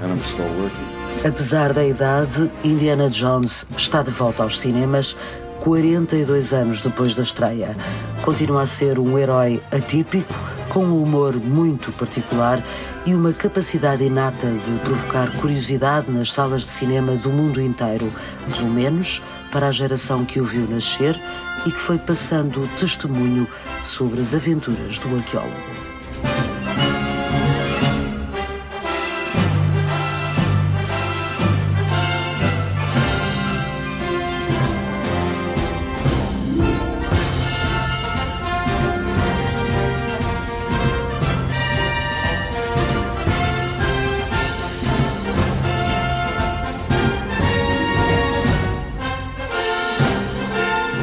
Apesar 1.24 1.72
da 1.72 1.84
idade, 1.84 2.50
Indiana 2.64 3.08
Jones 3.08 3.66
está 3.76 4.02
de 4.02 4.10
volta 4.10 4.42
aos 4.42 4.58
cinemas 4.58 5.16
42 5.60 6.52
anos 6.52 6.80
depois 6.80 7.14
da 7.14 7.22
estreia. 7.22 7.76
Continua 8.22 8.62
a 8.62 8.66
ser 8.66 8.98
um 8.98 9.16
herói 9.16 9.62
atípico, 9.70 10.34
com 10.70 10.84
um 10.84 11.02
humor 11.02 11.36
muito 11.36 11.92
particular 11.92 12.60
e 13.06 13.14
uma 13.14 13.32
capacidade 13.32 14.02
inata 14.02 14.48
de 14.48 14.78
provocar 14.80 15.30
curiosidade 15.40 16.10
nas 16.10 16.32
salas 16.32 16.62
de 16.62 16.68
cinema 16.68 17.14
do 17.14 17.30
mundo 17.30 17.60
inteiro, 17.60 18.10
pelo 18.48 18.68
menos 18.68 19.22
para 19.52 19.68
a 19.68 19.72
geração 19.72 20.24
que 20.24 20.40
o 20.40 20.44
viu 20.44 20.66
nascer 20.68 21.18
e 21.66 21.70
que 21.70 21.78
foi 21.78 21.98
passando 21.98 22.68
testemunho 22.78 23.48
sobre 23.84 24.20
as 24.20 24.34
aventuras 24.34 24.98
do 24.98 25.16
arqueólogo. 25.16 25.89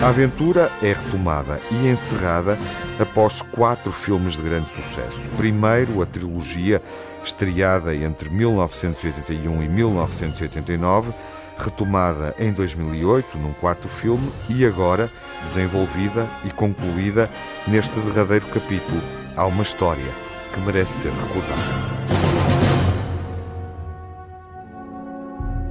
A 0.01 0.10
aventura 0.10 0.72
é 0.82 0.94
retomada 0.94 1.60
e 1.72 1.88
encerrada 1.88 2.58
após 3.00 3.42
quatro 3.42 3.92
filmes 3.92 4.38
de 4.38 4.44
grande 4.44 4.70
sucesso. 4.70 5.27
Primeiro, 5.36 6.01
a 6.01 6.06
trilogia, 6.06 6.82
estreada 7.24 7.96
entre 7.96 8.30
1981 8.30 9.63
e 9.63 9.68
1989, 9.68 11.12
retomada 11.58 12.36
em 12.38 12.54
2008 12.54 13.39
num 13.39 13.54
quarto 13.54 13.88
filme 13.88 14.32
e 14.48 14.63
agora 14.63 15.10
desenvolvida 15.42 16.27
e 16.46 16.51
concluída 16.51 17.27
neste 17.68 18.00
derradeiro 18.00 18.46
capítulo. 18.48 19.01
Há 19.36 19.48
uma 19.48 19.63
história 19.63 20.06
que 20.54 20.60
merece 20.62 21.01
ser 21.01 21.12
recordada. 21.12 22.26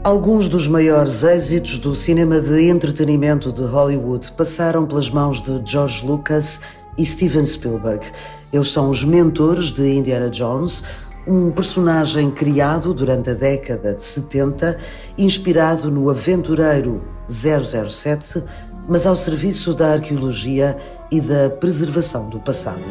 Alguns 0.07 0.49
dos 0.49 0.69
maiores 0.69 1.25
êxitos 1.25 1.81
do 1.81 1.93
cinema 1.93 2.41
de 2.41 2.69
entretenimento 2.69 3.51
de 3.51 3.63
Hollywood 3.63 4.31
passaram 4.37 4.87
pelas 4.87 5.11
mãos 5.11 5.43
de 5.43 5.61
George 5.65 6.07
Lucas 6.07 6.61
e 6.97 7.05
Steven 7.05 7.45
Spielberg. 7.45 8.07
Eles 8.53 8.69
são 8.69 8.89
os 8.89 9.03
mentores 9.03 9.73
de 9.73 9.83
Indiana 9.83 10.31
Jones, 10.31 10.85
um 11.27 11.51
personagem 11.51 12.31
criado 12.31 12.95
durante 12.95 13.31
a 13.31 13.35
década 13.35 13.95
de 13.95 14.03
70, 14.05 14.79
inspirado 15.19 15.91
no 15.91 16.09
aventureiro 16.09 17.03
007, 17.29 18.45
mas 18.89 19.07
ao 19.07 19.17
serviço 19.17 19.75
da 19.75 19.95
arqueologia 19.95 20.79
e 21.11 21.21
da 21.21 21.51
preservação 21.51 22.31
do 22.31 22.39
passado. 22.39 22.85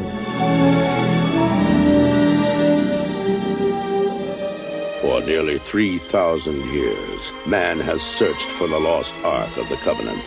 Nearly 5.26 5.58
3,000 5.58 6.54
years, 6.72 7.32
man 7.46 7.80
has 7.80 8.00
searched 8.00 8.48
for 8.52 8.68
the 8.68 8.78
lost 8.78 9.12
Ark 9.24 9.56
of 9.56 9.68
the 9.68 9.76
Covenant. 9.78 10.22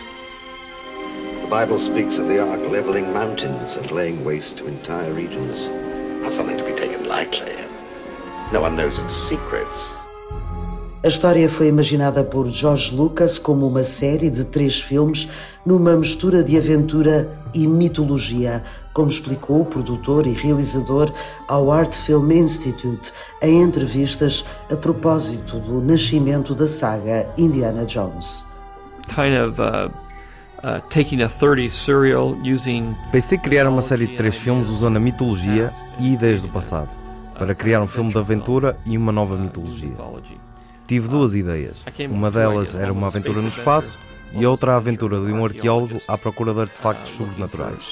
The 1.40 1.48
Bible 1.48 1.78
speaks 1.78 2.18
of 2.18 2.28
the 2.28 2.38
Ark 2.38 2.60
leveling 2.70 3.10
mountains 3.12 3.76
and 3.76 3.90
laying 3.90 4.22
waste 4.24 4.58
to 4.58 4.66
entire 4.66 5.12
regions. 5.12 5.70
Not 6.22 6.32
something 6.32 6.58
to 6.58 6.64
be 6.64 6.74
taken 6.74 7.08
lightly. 7.08 7.56
No 8.52 8.60
one 8.60 8.76
knows 8.76 8.98
its 8.98 9.14
secrets. 9.14 9.78
A 11.02 11.08
história 11.08 11.48
foi 11.48 11.68
imaginada 11.68 12.22
por 12.22 12.46
George 12.50 12.94
Lucas 12.94 13.38
como 13.38 13.66
uma 13.66 13.82
série 13.82 14.28
de 14.28 14.44
três 14.44 14.82
filmes 14.82 15.30
numa 15.64 15.96
mistura 15.96 16.44
de 16.44 16.58
aventura 16.58 17.38
e 17.54 17.66
mitologia, 17.66 18.62
como 18.92 19.10
explicou 19.10 19.62
o 19.62 19.64
produtor 19.64 20.26
e 20.26 20.32
realizador 20.32 21.12
ao 21.46 21.70
Art 21.70 21.92
Film 21.92 22.30
Institute 22.32 23.12
em 23.40 23.62
entrevistas 23.62 24.44
a 24.70 24.76
propósito 24.76 25.58
do 25.58 25.80
nascimento 25.80 26.54
da 26.54 26.66
saga 26.66 27.26
Indiana 27.36 27.84
Jones. 27.84 28.48
Kind 29.08 29.34
of 29.36 29.60
uh, 29.60 29.90
uh, 30.64 30.80
taking 30.88 31.22
a 31.22 31.28
30 31.28 31.68
serial 31.68 32.36
using 32.44 32.94
Pensei 33.10 33.38
criar 33.38 33.68
uma 33.68 33.82
série 33.82 34.06
de 34.06 34.16
três 34.16 34.36
filmes 34.36 34.68
usando 34.68 34.96
a 34.96 35.00
mitologia 35.00 35.72
e 35.98 36.12
ideias 36.12 36.42
do 36.42 36.48
passado, 36.48 36.88
para 37.38 37.54
criar 37.54 37.82
um 37.82 37.86
filme 37.86 38.12
de 38.12 38.18
aventura 38.18 38.76
e 38.86 38.96
uma 38.96 39.12
nova 39.12 39.36
mitologia. 39.36 39.94
Tive 40.86 41.08
duas 41.08 41.34
ideias. 41.34 41.84
Uma 42.10 42.30
delas 42.30 42.74
era 42.74 42.92
uma 42.92 43.06
aventura 43.06 43.40
no 43.40 43.48
espaço 43.48 43.98
e 44.32 44.44
outra 44.46 44.74
a 44.74 44.76
aventura 44.76 45.20
de 45.20 45.32
um 45.32 45.44
arqueólogo 45.44 46.00
à 46.08 46.16
procura 46.18 46.52
de 46.52 46.60
artefactos 46.60 47.10
sobrenaturais. 47.12 47.82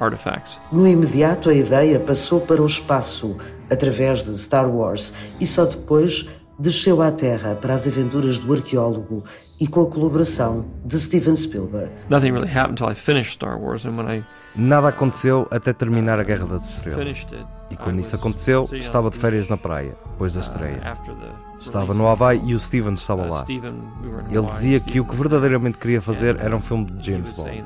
Artifacts. 0.00 0.58
No 0.72 0.86
imediato, 0.86 1.50
a 1.50 1.54
ideia 1.54 2.00
passou 2.00 2.40
para 2.40 2.62
o 2.62 2.66
espaço 2.66 3.36
através 3.70 4.24
de 4.24 4.36
Star 4.36 4.68
Wars 4.68 5.14
e 5.38 5.46
só 5.46 5.64
depois 5.64 6.28
desceu 6.58 7.00
à 7.00 7.10
Terra 7.10 7.54
para 7.54 7.74
as 7.74 7.86
aventuras 7.86 8.38
do 8.38 8.52
arqueólogo 8.52 9.24
e 9.58 9.66
com 9.66 9.82
a 9.82 9.86
colaboração 9.86 10.66
de 10.84 10.98
Steven 11.00 11.36
Spielberg. 11.36 11.90
Nothing 12.08 12.32
really 12.32 12.48
happened 12.48 12.80
until 12.80 12.90
I 12.90 12.94
finished 12.94 13.32
Star 13.32 13.58
Wars, 13.58 13.84
and 13.84 13.96
when 13.96 14.06
I 14.10 14.24
Nada 14.54 14.88
aconteceu 14.88 15.46
até 15.50 15.72
terminar 15.72 16.18
a 16.18 16.24
Guerra 16.24 16.46
das 16.46 16.68
Estrelas. 16.68 17.26
E 17.70 17.76
quando 17.76 18.00
isso 18.00 18.16
aconteceu, 18.16 18.68
estava 18.72 19.10
de 19.10 19.16
férias 19.16 19.48
na 19.48 19.56
praia, 19.56 19.96
depois 20.10 20.34
da 20.34 20.40
estreia. 20.40 20.80
after 20.84 21.14
the 21.14 21.50
Estava 21.60 21.92
no 21.92 22.08
Havaí 22.08 22.40
e 22.44 22.54
o 22.54 22.58
Steven 22.58 22.94
estava 22.94 23.26
lá. 23.26 23.44
Were 23.46 23.58
in 23.68 24.34
Ele 24.34 24.46
dizia 24.46 24.80
que 24.80 24.98
o 24.98 25.04
que 25.04 25.14
verdadeiramente 25.14 25.76
queria 25.76 26.00
fazer 26.00 26.36
era 26.40 26.56
um 26.56 26.60
filme 26.60 26.86
de 26.86 27.12
James 27.12 27.32
Bond. 27.32 27.64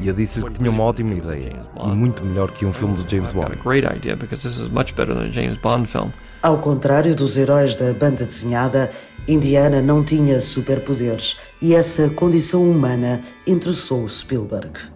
E 0.00 0.08
eu 0.08 0.14
disse-lhe 0.14 0.44
que 0.46 0.54
tinha 0.54 0.70
uma 0.70 0.82
ótima 0.82 1.14
ideia, 1.14 1.64
e 1.82 1.86
muito 1.86 2.24
melhor 2.24 2.50
que 2.50 2.66
um 2.66 2.72
filme 2.72 2.96
de 2.96 3.10
James 3.10 3.32
Bond. 3.32 3.56
great 3.62 3.86
idea 3.86 4.16
because 4.16 4.42
this 4.42 4.58
is 4.58 4.68
much 4.68 4.92
better 4.94 5.14
than 5.14 5.26
a 5.26 5.30
James 5.30 5.56
Bond 5.58 5.86
film. 5.86 6.10
Ao 6.42 6.58
contrário 6.58 7.14
dos 7.14 7.36
heróis 7.36 7.76
da 7.76 7.92
banda 7.94 8.24
desenhada, 8.24 8.90
Indiana 9.28 9.80
não 9.80 10.02
tinha 10.02 10.40
superpoderes 10.40 11.38
e 11.60 11.74
essa 11.74 12.10
condição 12.10 12.68
humana 12.68 13.20
interessou 13.46 14.08
Spielberg. 14.08 14.91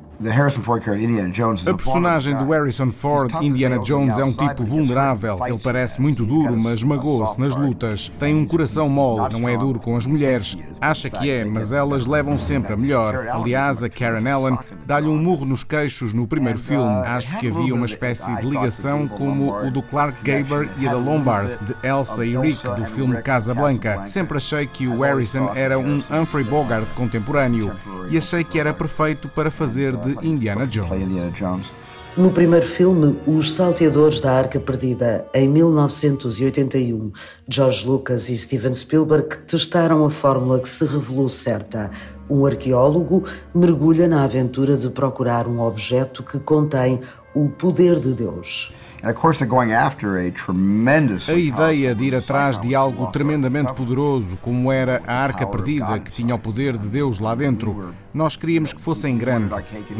A 1.66 1.74
personagem 1.74 2.36
do 2.36 2.50
Harrison 2.50 2.90
Ford, 2.90 3.32
Indiana 3.42 3.78
Jones, 3.78 4.18
é 4.18 4.24
um 4.24 4.32
tipo 4.32 4.64
vulnerável. 4.64 5.38
Ele 5.46 5.58
parece 5.58 6.00
muito 6.00 6.24
duro, 6.24 6.56
mas 6.56 6.82
magoa-se 6.82 7.40
nas 7.40 7.54
lutas. 7.54 8.10
Tem 8.18 8.34
um 8.34 8.46
coração 8.46 8.88
mole, 8.88 9.32
não 9.32 9.48
é 9.48 9.56
duro 9.56 9.78
com 9.78 9.96
as 9.96 10.06
mulheres. 10.06 10.56
Acha 10.80 11.10
que 11.10 11.30
é, 11.30 11.44
mas 11.44 11.72
elas 11.72 12.06
levam 12.06 12.38
sempre 12.38 12.72
a 12.72 12.76
melhor. 12.76 13.28
Aliás, 13.28 13.82
a 13.82 13.88
Karen 13.88 14.28
Allen 14.28 14.58
dá-lhe 14.86 15.08
um 15.08 15.20
murro 15.20 15.44
nos 15.44 15.64
queixos 15.64 16.14
no 16.14 16.26
primeiro 16.26 16.58
filme. 16.58 16.90
Acho 17.06 17.38
que 17.38 17.48
havia 17.48 17.74
uma 17.74 17.86
espécie 17.86 18.34
de 18.36 18.46
ligação 18.46 19.08
como 19.08 19.54
o 19.54 19.70
do 19.70 19.82
Clark 19.82 20.18
Gable 20.22 20.68
e 20.78 20.86
a 20.86 20.92
da 20.92 20.98
Lombard, 20.98 21.58
de 21.64 21.74
Elsa 21.86 22.24
e 22.24 22.36
Rick, 22.36 22.62
do 22.64 22.84
filme 22.86 23.20
Casablanca. 23.22 24.06
Sempre 24.06 24.36
achei 24.38 24.66
que 24.66 24.86
o 24.86 25.00
Harrison 25.00 25.50
era 25.54 25.78
um 25.78 26.02
Humphrey 26.10 26.44
Bogart 26.44 26.88
contemporâneo 26.94 27.72
e 28.08 28.16
achei 28.16 28.44
que 28.44 28.58
era 28.58 28.72
perfeito 28.72 29.28
para 29.28 29.50
fazer 29.50 29.96
de 29.96 30.05
de 30.14 30.28
Indiana 30.28 30.66
Jones. 30.66 31.72
No 32.16 32.30
primeiro 32.30 32.66
filme, 32.66 33.18
Os 33.26 33.52
Salteadores 33.52 34.22
da 34.22 34.32
Arca 34.32 34.58
Perdida, 34.58 35.26
em 35.34 35.46
1981, 35.46 37.12
George 37.46 37.86
Lucas 37.86 38.30
e 38.30 38.38
Steven 38.38 38.72
Spielberg 38.72 39.36
testaram 39.46 40.02
a 40.02 40.08
fórmula 40.08 40.58
que 40.58 40.68
se 40.68 40.86
revelou 40.86 41.28
certa. 41.28 41.90
Um 42.28 42.46
arqueólogo 42.46 43.24
mergulha 43.54 44.08
na 44.08 44.24
aventura 44.24 44.78
de 44.78 44.88
procurar 44.88 45.46
um 45.46 45.60
objeto 45.60 46.22
que 46.22 46.40
contém 46.40 47.02
o 47.36 47.50
poder 47.50 48.00
de 48.00 48.14
Deus. 48.14 48.72
A 51.28 51.34
ideia 51.34 51.94
de 51.94 52.04
ir 52.04 52.16
atrás 52.16 52.58
de 52.58 52.74
algo 52.74 53.08
tremendamente 53.08 53.74
poderoso, 53.74 54.38
como 54.40 54.72
era 54.72 55.02
a 55.06 55.22
Arca 55.22 55.46
Perdida, 55.46 56.00
que 56.00 56.10
tinha 56.10 56.34
o 56.34 56.38
poder 56.38 56.78
de 56.78 56.88
Deus 56.88 57.20
lá 57.20 57.34
dentro, 57.34 57.94
nós 58.12 58.36
queríamos 58.36 58.72
que 58.72 58.80
fosse 58.80 59.06
em 59.06 59.18
grande. 59.18 59.54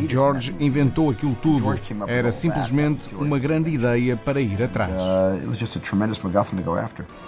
George 0.08 0.56
inventou 0.58 1.10
aquilo 1.10 1.36
tudo. 1.42 1.78
Era 2.06 2.32
simplesmente 2.32 3.14
uma 3.14 3.38
grande 3.38 3.70
ideia 3.70 4.16
para 4.16 4.40
ir 4.40 4.62
atrás. 4.62 4.90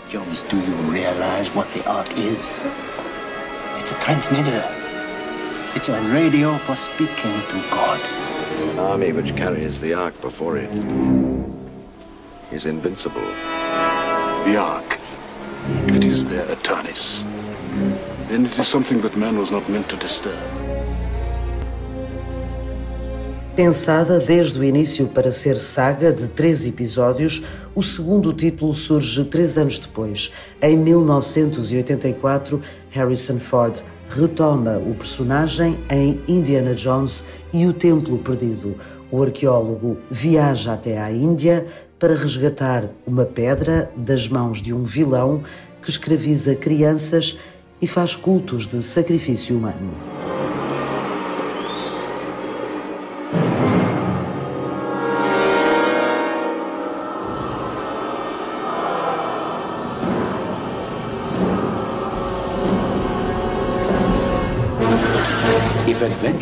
Jones, 0.08 0.42
do 0.48 0.56
you 0.56 0.90
realize 0.90 1.50
what 1.54 1.70
the 1.78 1.86
Ark 1.86 2.18
is? 2.18 2.50
It's 3.78 3.92
a 3.92 3.94
transmitter. 3.96 4.64
It's 5.76 5.90
a 5.90 6.00
radio 6.10 6.56
for 6.60 6.74
speaking 6.74 7.34
to 7.50 7.58
God. 7.70 8.27
An 8.58 8.78
army 8.80 9.12
which 9.12 9.36
carries 9.36 9.80
the 9.80 9.94
Ark 9.94 10.20
before 10.20 10.56
it 10.58 10.70
is 12.50 12.66
invincible. 12.66 13.28
The 14.46 14.56
Ark, 14.56 14.98
if 15.86 15.94
it 15.96 16.04
is 16.04 16.24
their 16.24 16.46
Eternis, 16.46 17.22
then 18.28 18.46
it 18.46 18.58
is 18.58 18.66
something 18.66 19.00
that 19.02 19.16
man 19.16 19.38
was 19.38 19.52
not 19.52 19.68
meant 19.68 19.88
to 19.90 19.96
disturb. 19.96 20.36
Pensada 23.54 24.18
desde 24.18 24.58
o 24.58 24.64
início 24.64 25.06
para 25.08 25.30
ser 25.30 25.58
saga 25.58 26.12
de 26.12 26.28
três 26.28 26.64
episódios, 26.64 27.44
o 27.74 27.82
segundo 27.82 28.32
título 28.32 28.74
surge 28.74 29.24
três 29.24 29.56
anos 29.58 29.78
depois. 29.78 30.32
Em 30.60 30.76
1984, 30.76 32.60
Harrison 32.90 33.38
Ford 33.38 33.82
retoma 34.08 34.78
o 34.78 34.94
personagem 34.94 35.78
em 35.90 36.20
Indiana 36.26 36.74
Jones 36.74 37.26
e 37.52 37.66
o 37.66 37.72
Templo 37.72 38.18
Perdido. 38.18 38.76
O 39.10 39.22
arqueólogo 39.22 39.98
viaja 40.10 40.74
até 40.74 40.98
à 40.98 41.10
Índia 41.10 41.66
para 41.98 42.14
resgatar 42.14 42.88
uma 43.06 43.24
pedra 43.24 43.90
das 43.96 44.28
mãos 44.28 44.62
de 44.62 44.72
um 44.72 44.82
vilão 44.82 45.42
que 45.82 45.90
escraviza 45.90 46.54
crianças 46.54 47.38
e 47.80 47.86
faz 47.86 48.14
cultos 48.14 48.66
de 48.66 48.82
sacrifício 48.82 49.56
humano. 49.56 50.17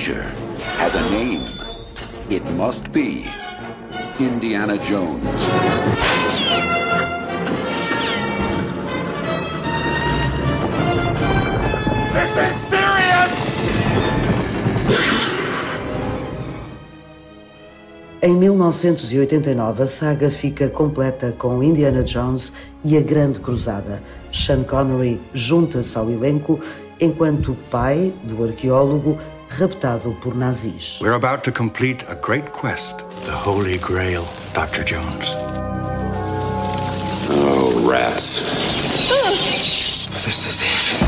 Adventure 0.07 0.23
has 0.79 0.95
a 0.95 1.11
name, 1.11 1.43
it 2.31 2.45
must 2.53 2.93
be 2.93 3.27
Indiana 4.21 4.79
Jones. 4.79 5.21
This 12.13 12.37
is 12.37 12.57
serious! 12.69 13.33
Em 18.23 18.35
1989, 18.35 19.83
a 19.83 19.87
saga 19.87 20.31
fica 20.31 20.69
completa 20.69 21.35
com 21.37 21.63
Indiana 21.65 22.05
Jones 22.05 22.55
e 22.85 22.97
a 22.97 23.01
Grande 23.01 23.41
Cruzada. 23.41 24.01
Sean 24.31 24.63
Connery 24.63 25.21
junta-se 25.35 25.99
ao 25.99 26.09
elenco 26.09 26.61
enquanto 27.01 27.57
pai 27.71 28.13
do 28.23 28.45
arqueólogo 28.45 29.19
raptado 29.51 30.13
por 30.21 30.35
nazis. 30.35 30.99
We're 31.01 31.15
about 31.15 31.45
to 31.45 31.53
complete 31.53 32.05
a 32.09 32.15
great 32.15 32.53
quest, 32.53 32.99
the 33.25 33.33
Holy 33.33 33.79
Grail, 33.79 34.27
Dr. 34.55 34.85
Jones. 34.85 35.35
Oh, 37.29 37.87
rats. 37.89 38.67
This 40.25 40.47
is 40.47 40.63
it. 40.63 41.01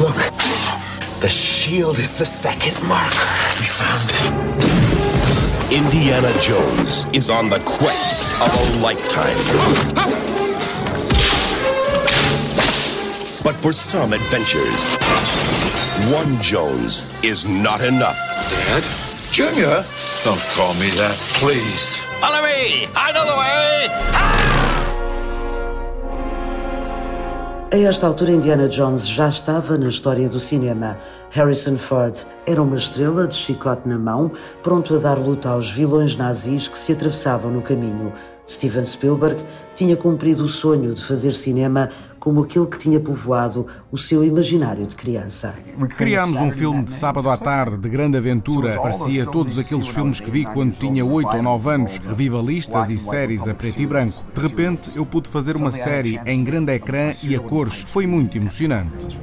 Look, 0.00 0.16
the 1.20 1.28
shield 1.28 1.98
is 1.98 2.18
the 2.18 2.24
second 2.24 2.80
marker. 2.88 3.28
We 3.58 3.66
found 3.66 4.10
it. 4.10 5.74
Indiana 5.74 6.32
Jones 6.40 7.06
is 7.12 7.30
on 7.30 7.50
the 7.50 7.60
quest 7.60 8.24
of 8.40 8.48
a 8.48 8.82
lifetime. 8.82 10.43
But 13.44 13.56
for 13.56 13.74
some 13.74 14.14
adventures, 14.14 14.96
one 16.10 16.40
Jones 16.40 17.04
is 17.22 17.44
not 17.44 17.84
enough. 17.84 18.16
Dad? 18.48 18.82
Junior? 19.30 19.84
Don't 20.24 20.40
call 20.56 20.72
me 20.80 20.88
that, 20.96 21.14
please. 21.34 21.98
Follow 22.22 22.40
me! 22.40 22.88
I 22.96 23.12
know 23.12 23.26
the 23.26 23.36
way! 23.36 23.84
A 27.70 27.76
esta 27.76 28.06
altura, 28.06 28.30
Indiana 28.30 28.66
Jones 28.66 29.06
já 29.06 29.28
estava 29.28 29.76
na 29.76 29.90
história 29.90 30.26
do 30.26 30.40
cinema. 30.40 30.96
Harrison 31.30 31.76
Ford 31.76 32.16
era 32.46 32.62
uma 32.62 32.76
estrela 32.76 33.26
de 33.26 33.34
chicote 33.34 33.86
na 33.86 33.98
mão, 33.98 34.32
pronto 34.62 34.94
a 34.94 34.98
dar 34.98 35.18
luta 35.18 35.50
aos 35.50 35.70
vilões 35.70 36.16
nazis 36.16 36.66
que 36.66 36.78
se 36.78 36.92
atravessavam 36.92 37.50
no 37.50 37.60
caminho. 37.60 38.10
Steven 38.48 38.84
Spielberg 38.84 39.42
tinha 39.74 39.96
cumprido 39.96 40.44
o 40.44 40.48
sonho 40.48 40.94
de 40.94 41.02
fazer 41.02 41.34
cinema 41.34 41.90
como 42.24 42.42
aquele 42.42 42.64
que 42.64 42.78
tinha 42.78 42.98
povoado 42.98 43.66
o 43.92 43.98
seu 43.98 44.24
imaginário 44.24 44.86
de 44.86 44.94
criança. 44.94 45.54
Criámos 45.94 46.40
um 46.40 46.50
filme 46.50 46.82
de 46.82 46.90
sábado 46.90 47.28
à 47.28 47.36
tarde, 47.36 47.76
de 47.76 47.86
grande 47.86 48.16
aventura. 48.16 48.80
Parecia 48.80 49.26
todos 49.26 49.58
aqueles 49.58 49.88
filmes 49.88 50.20
que 50.20 50.30
vi 50.30 50.46
quando 50.46 50.72
tinha 50.72 51.04
8 51.04 51.36
ou 51.36 51.42
9 51.42 51.68
anos, 51.68 51.98
revivalistas 51.98 52.88
e 52.88 52.96
séries 52.96 53.46
a 53.46 53.52
preto 53.52 53.82
e 53.82 53.86
branco. 53.86 54.24
De 54.34 54.40
repente, 54.40 54.90
eu 54.96 55.04
pude 55.04 55.28
fazer 55.28 55.54
uma 55.54 55.70
série 55.70 56.18
em 56.24 56.42
grande 56.42 56.72
ecrã 56.72 57.12
e 57.22 57.36
a 57.36 57.40
cores. 57.40 57.84
Foi 57.86 58.06
muito 58.06 58.38
emocionante. 58.38 59.20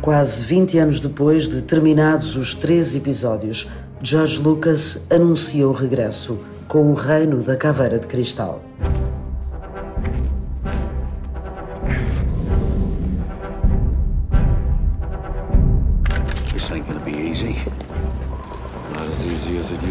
Quase 0.00 0.42
20 0.46 0.78
anos 0.78 0.98
depois 0.98 1.46
de 1.46 1.60
terminados 1.60 2.36
os 2.36 2.54
três 2.54 2.96
episódios, 2.96 3.68
George 4.02 4.38
Lucas 4.38 5.06
anuncia 5.10 5.68
o 5.68 5.72
regresso 5.72 6.38
com 6.66 6.90
o 6.90 6.94
Reino 6.94 7.42
da 7.42 7.54
Caveira 7.54 7.98
de 7.98 8.06
Cristal. 8.06 8.62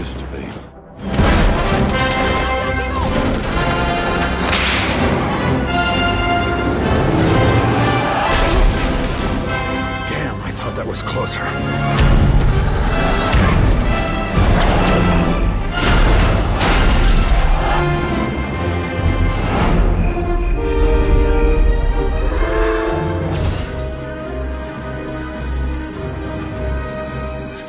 Used 0.09 0.17
to 0.17 0.25
be. 0.31 0.68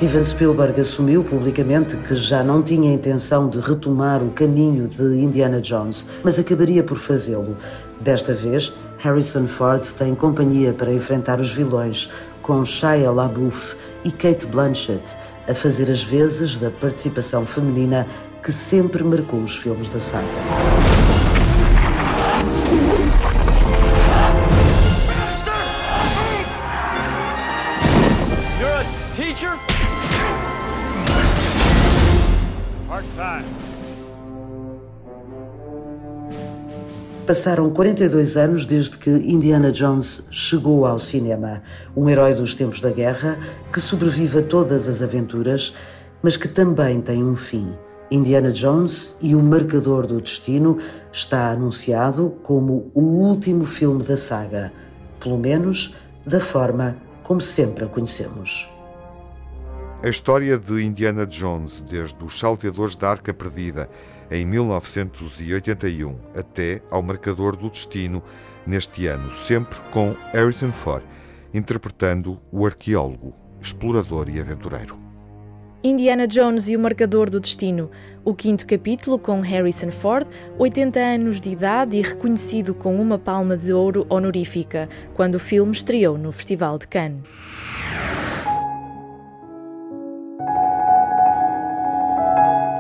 Steven 0.01 0.25
Spielberg 0.25 0.81
assumiu 0.81 1.23
publicamente 1.23 1.95
que 1.95 2.17
já 2.17 2.43
não 2.43 2.63
tinha 2.63 2.91
intenção 2.91 3.51
de 3.51 3.61
retomar 3.61 4.23
o 4.23 4.31
caminho 4.31 4.89
de 4.89 5.03
Indiana 5.03 5.61
Jones, 5.61 6.07
mas 6.25 6.39
acabaria 6.39 6.83
por 6.83 6.97
fazê-lo. 6.97 7.55
Desta 8.01 8.33
vez, 8.33 8.73
Harrison 8.97 9.47
Ford 9.47 9.85
tem 9.99 10.15
companhia 10.15 10.73
para 10.73 10.91
enfrentar 10.91 11.39
os 11.39 11.53
vilões, 11.53 12.11
com 12.41 12.65
Shia 12.65 13.11
LaBeouf 13.11 13.77
e 14.03 14.11
Kate 14.11 14.47
Blanchett 14.47 15.15
a 15.47 15.55
fazer 15.55 15.91
as 15.91 16.03
vezes 16.03 16.57
da 16.57 16.71
participação 16.71 17.45
feminina 17.45 18.07
que 18.43 18.53
sempre 18.53 19.05
marcou 19.05 19.41
os 19.41 19.59
filmes 19.59 19.91
da 19.91 20.01
saga. 20.01 21.20
Passaram 37.31 37.71
42 37.71 38.37
anos 38.37 38.67
desde 38.67 38.99
que 38.99 39.09
Indiana 39.09 39.71
Jones 39.71 40.27
chegou 40.33 40.85
ao 40.85 40.99
cinema. 40.99 41.63
Um 41.97 42.09
herói 42.09 42.35
dos 42.35 42.57
tempos 42.57 42.81
da 42.81 42.91
guerra 42.91 43.39
que 43.73 43.81
sobrevive 43.81 44.41
a 44.41 44.43
todas 44.43 44.89
as 44.89 45.01
aventuras, 45.01 45.77
mas 46.21 46.37
que 46.37 46.49
também 46.49 47.01
tem 47.01 47.23
um 47.23 47.37
fim. 47.37 47.73
Indiana 48.11 48.51
Jones 48.51 49.17
e 49.23 49.37
o 49.37 49.41
Marcador 49.41 50.09
do 50.09 50.21
Destino 50.21 50.79
está 51.13 51.53
anunciado 51.53 52.35
como 52.43 52.91
o 52.95 53.01
último 53.01 53.65
filme 53.65 54.03
da 54.03 54.17
saga, 54.17 54.73
pelo 55.21 55.39
menos 55.39 55.95
da 56.27 56.41
forma 56.41 56.97
como 57.23 57.41
sempre 57.41 57.85
a 57.85 57.87
conhecemos. 57.87 58.69
A 60.03 60.09
história 60.09 60.59
de 60.59 60.83
Indiana 60.83 61.25
Jones, 61.25 61.81
desde 61.81 62.25
os 62.25 62.41
salteadores 62.41 62.97
da 62.97 63.09
Arca 63.09 63.33
Perdida, 63.33 63.89
em 64.31 64.45
1981, 64.47 66.17
até 66.35 66.81
ao 66.91 67.03
Marcador 67.03 67.57
do 67.57 67.69
Destino, 67.69 68.23
neste 68.67 69.07
ano, 69.07 69.33
sempre 69.33 69.81
com 69.93 70.15
Harrison 70.33 70.71
Ford, 70.71 71.05
interpretando 71.53 72.41
o 72.53 72.65
arqueólogo, 72.65 73.35
explorador 73.61 74.29
e 74.29 74.41
aventureiro. 74.41 74.99
Indiana 75.83 76.27
Jones 76.27 76.69
e 76.69 76.77
o 76.77 76.79
Marcador 76.79 77.31
do 77.31 77.41
Destino, 77.41 77.91
o 78.23 78.35
quinto 78.35 78.67
capítulo 78.67 79.19
com 79.19 79.41
Harrison 79.41 79.91
Ford, 79.91 80.29
80 80.59 81.01
anos 81.01 81.41
de 81.41 81.51
idade 81.51 81.97
e 81.97 82.03
reconhecido 82.03 82.75
com 82.75 83.01
uma 83.01 83.19
palma 83.19 83.57
de 83.57 83.73
ouro 83.73 84.07
honorífica, 84.11 84.91
quando 85.15 85.37
o 85.37 85.39
filme 85.39 85.73
estreou 85.73 86.19
no 86.19 86.31
Festival 86.31 86.79
de 86.79 86.87
Cannes. 86.87 87.23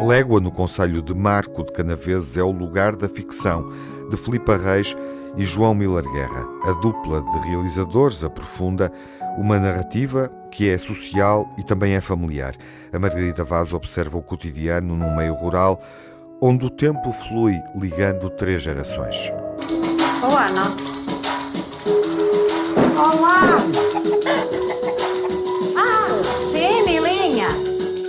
Légua 0.00 0.40
no 0.40 0.50
Conselho 0.50 1.02
de 1.02 1.14
Marco 1.14 1.62
de 1.62 1.72
Canaveses 1.72 2.36
é 2.36 2.42
o 2.42 2.50
lugar 2.50 2.96
da 2.96 3.06
ficção 3.06 3.70
de 4.08 4.16
Filipe 4.16 4.56
Reis 4.56 4.96
e 5.36 5.44
João 5.44 5.74
Miller 5.74 6.04
Guerra. 6.10 6.46
A 6.64 6.72
dupla 6.72 7.20
de 7.20 7.48
realizadores 7.48 8.24
aprofunda 8.24 8.90
uma 9.36 9.58
narrativa 9.58 10.32
que 10.50 10.70
é 10.70 10.78
social 10.78 11.46
e 11.58 11.62
também 11.62 11.94
é 11.94 12.00
familiar. 12.00 12.54
A 12.92 12.98
Margarida 12.98 13.44
Vaz 13.44 13.74
observa 13.74 14.16
o 14.16 14.22
cotidiano 14.22 14.96
num 14.96 15.14
meio 15.14 15.34
rural 15.34 15.80
onde 16.40 16.64
o 16.64 16.70
tempo 16.70 17.12
flui 17.12 17.60
ligando 17.74 18.30
três 18.30 18.62
gerações. 18.62 19.30
Olá, 20.22 20.46
Ana. 20.46 20.62
Olá! 22.98 23.56
Ah, 25.76 26.08
sim, 26.50 26.84
Milinha. 26.86 27.48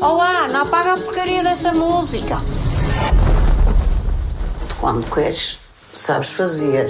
Olá, 0.01 0.30
apaga 0.61 0.93
a 0.93 0.97
porcaria 0.97 1.41
dessa 1.41 1.73
música. 1.73 2.37
Quando 4.79 5.03
queres, 5.11 5.59
sabes 5.91 6.29
fazer. 6.29 6.87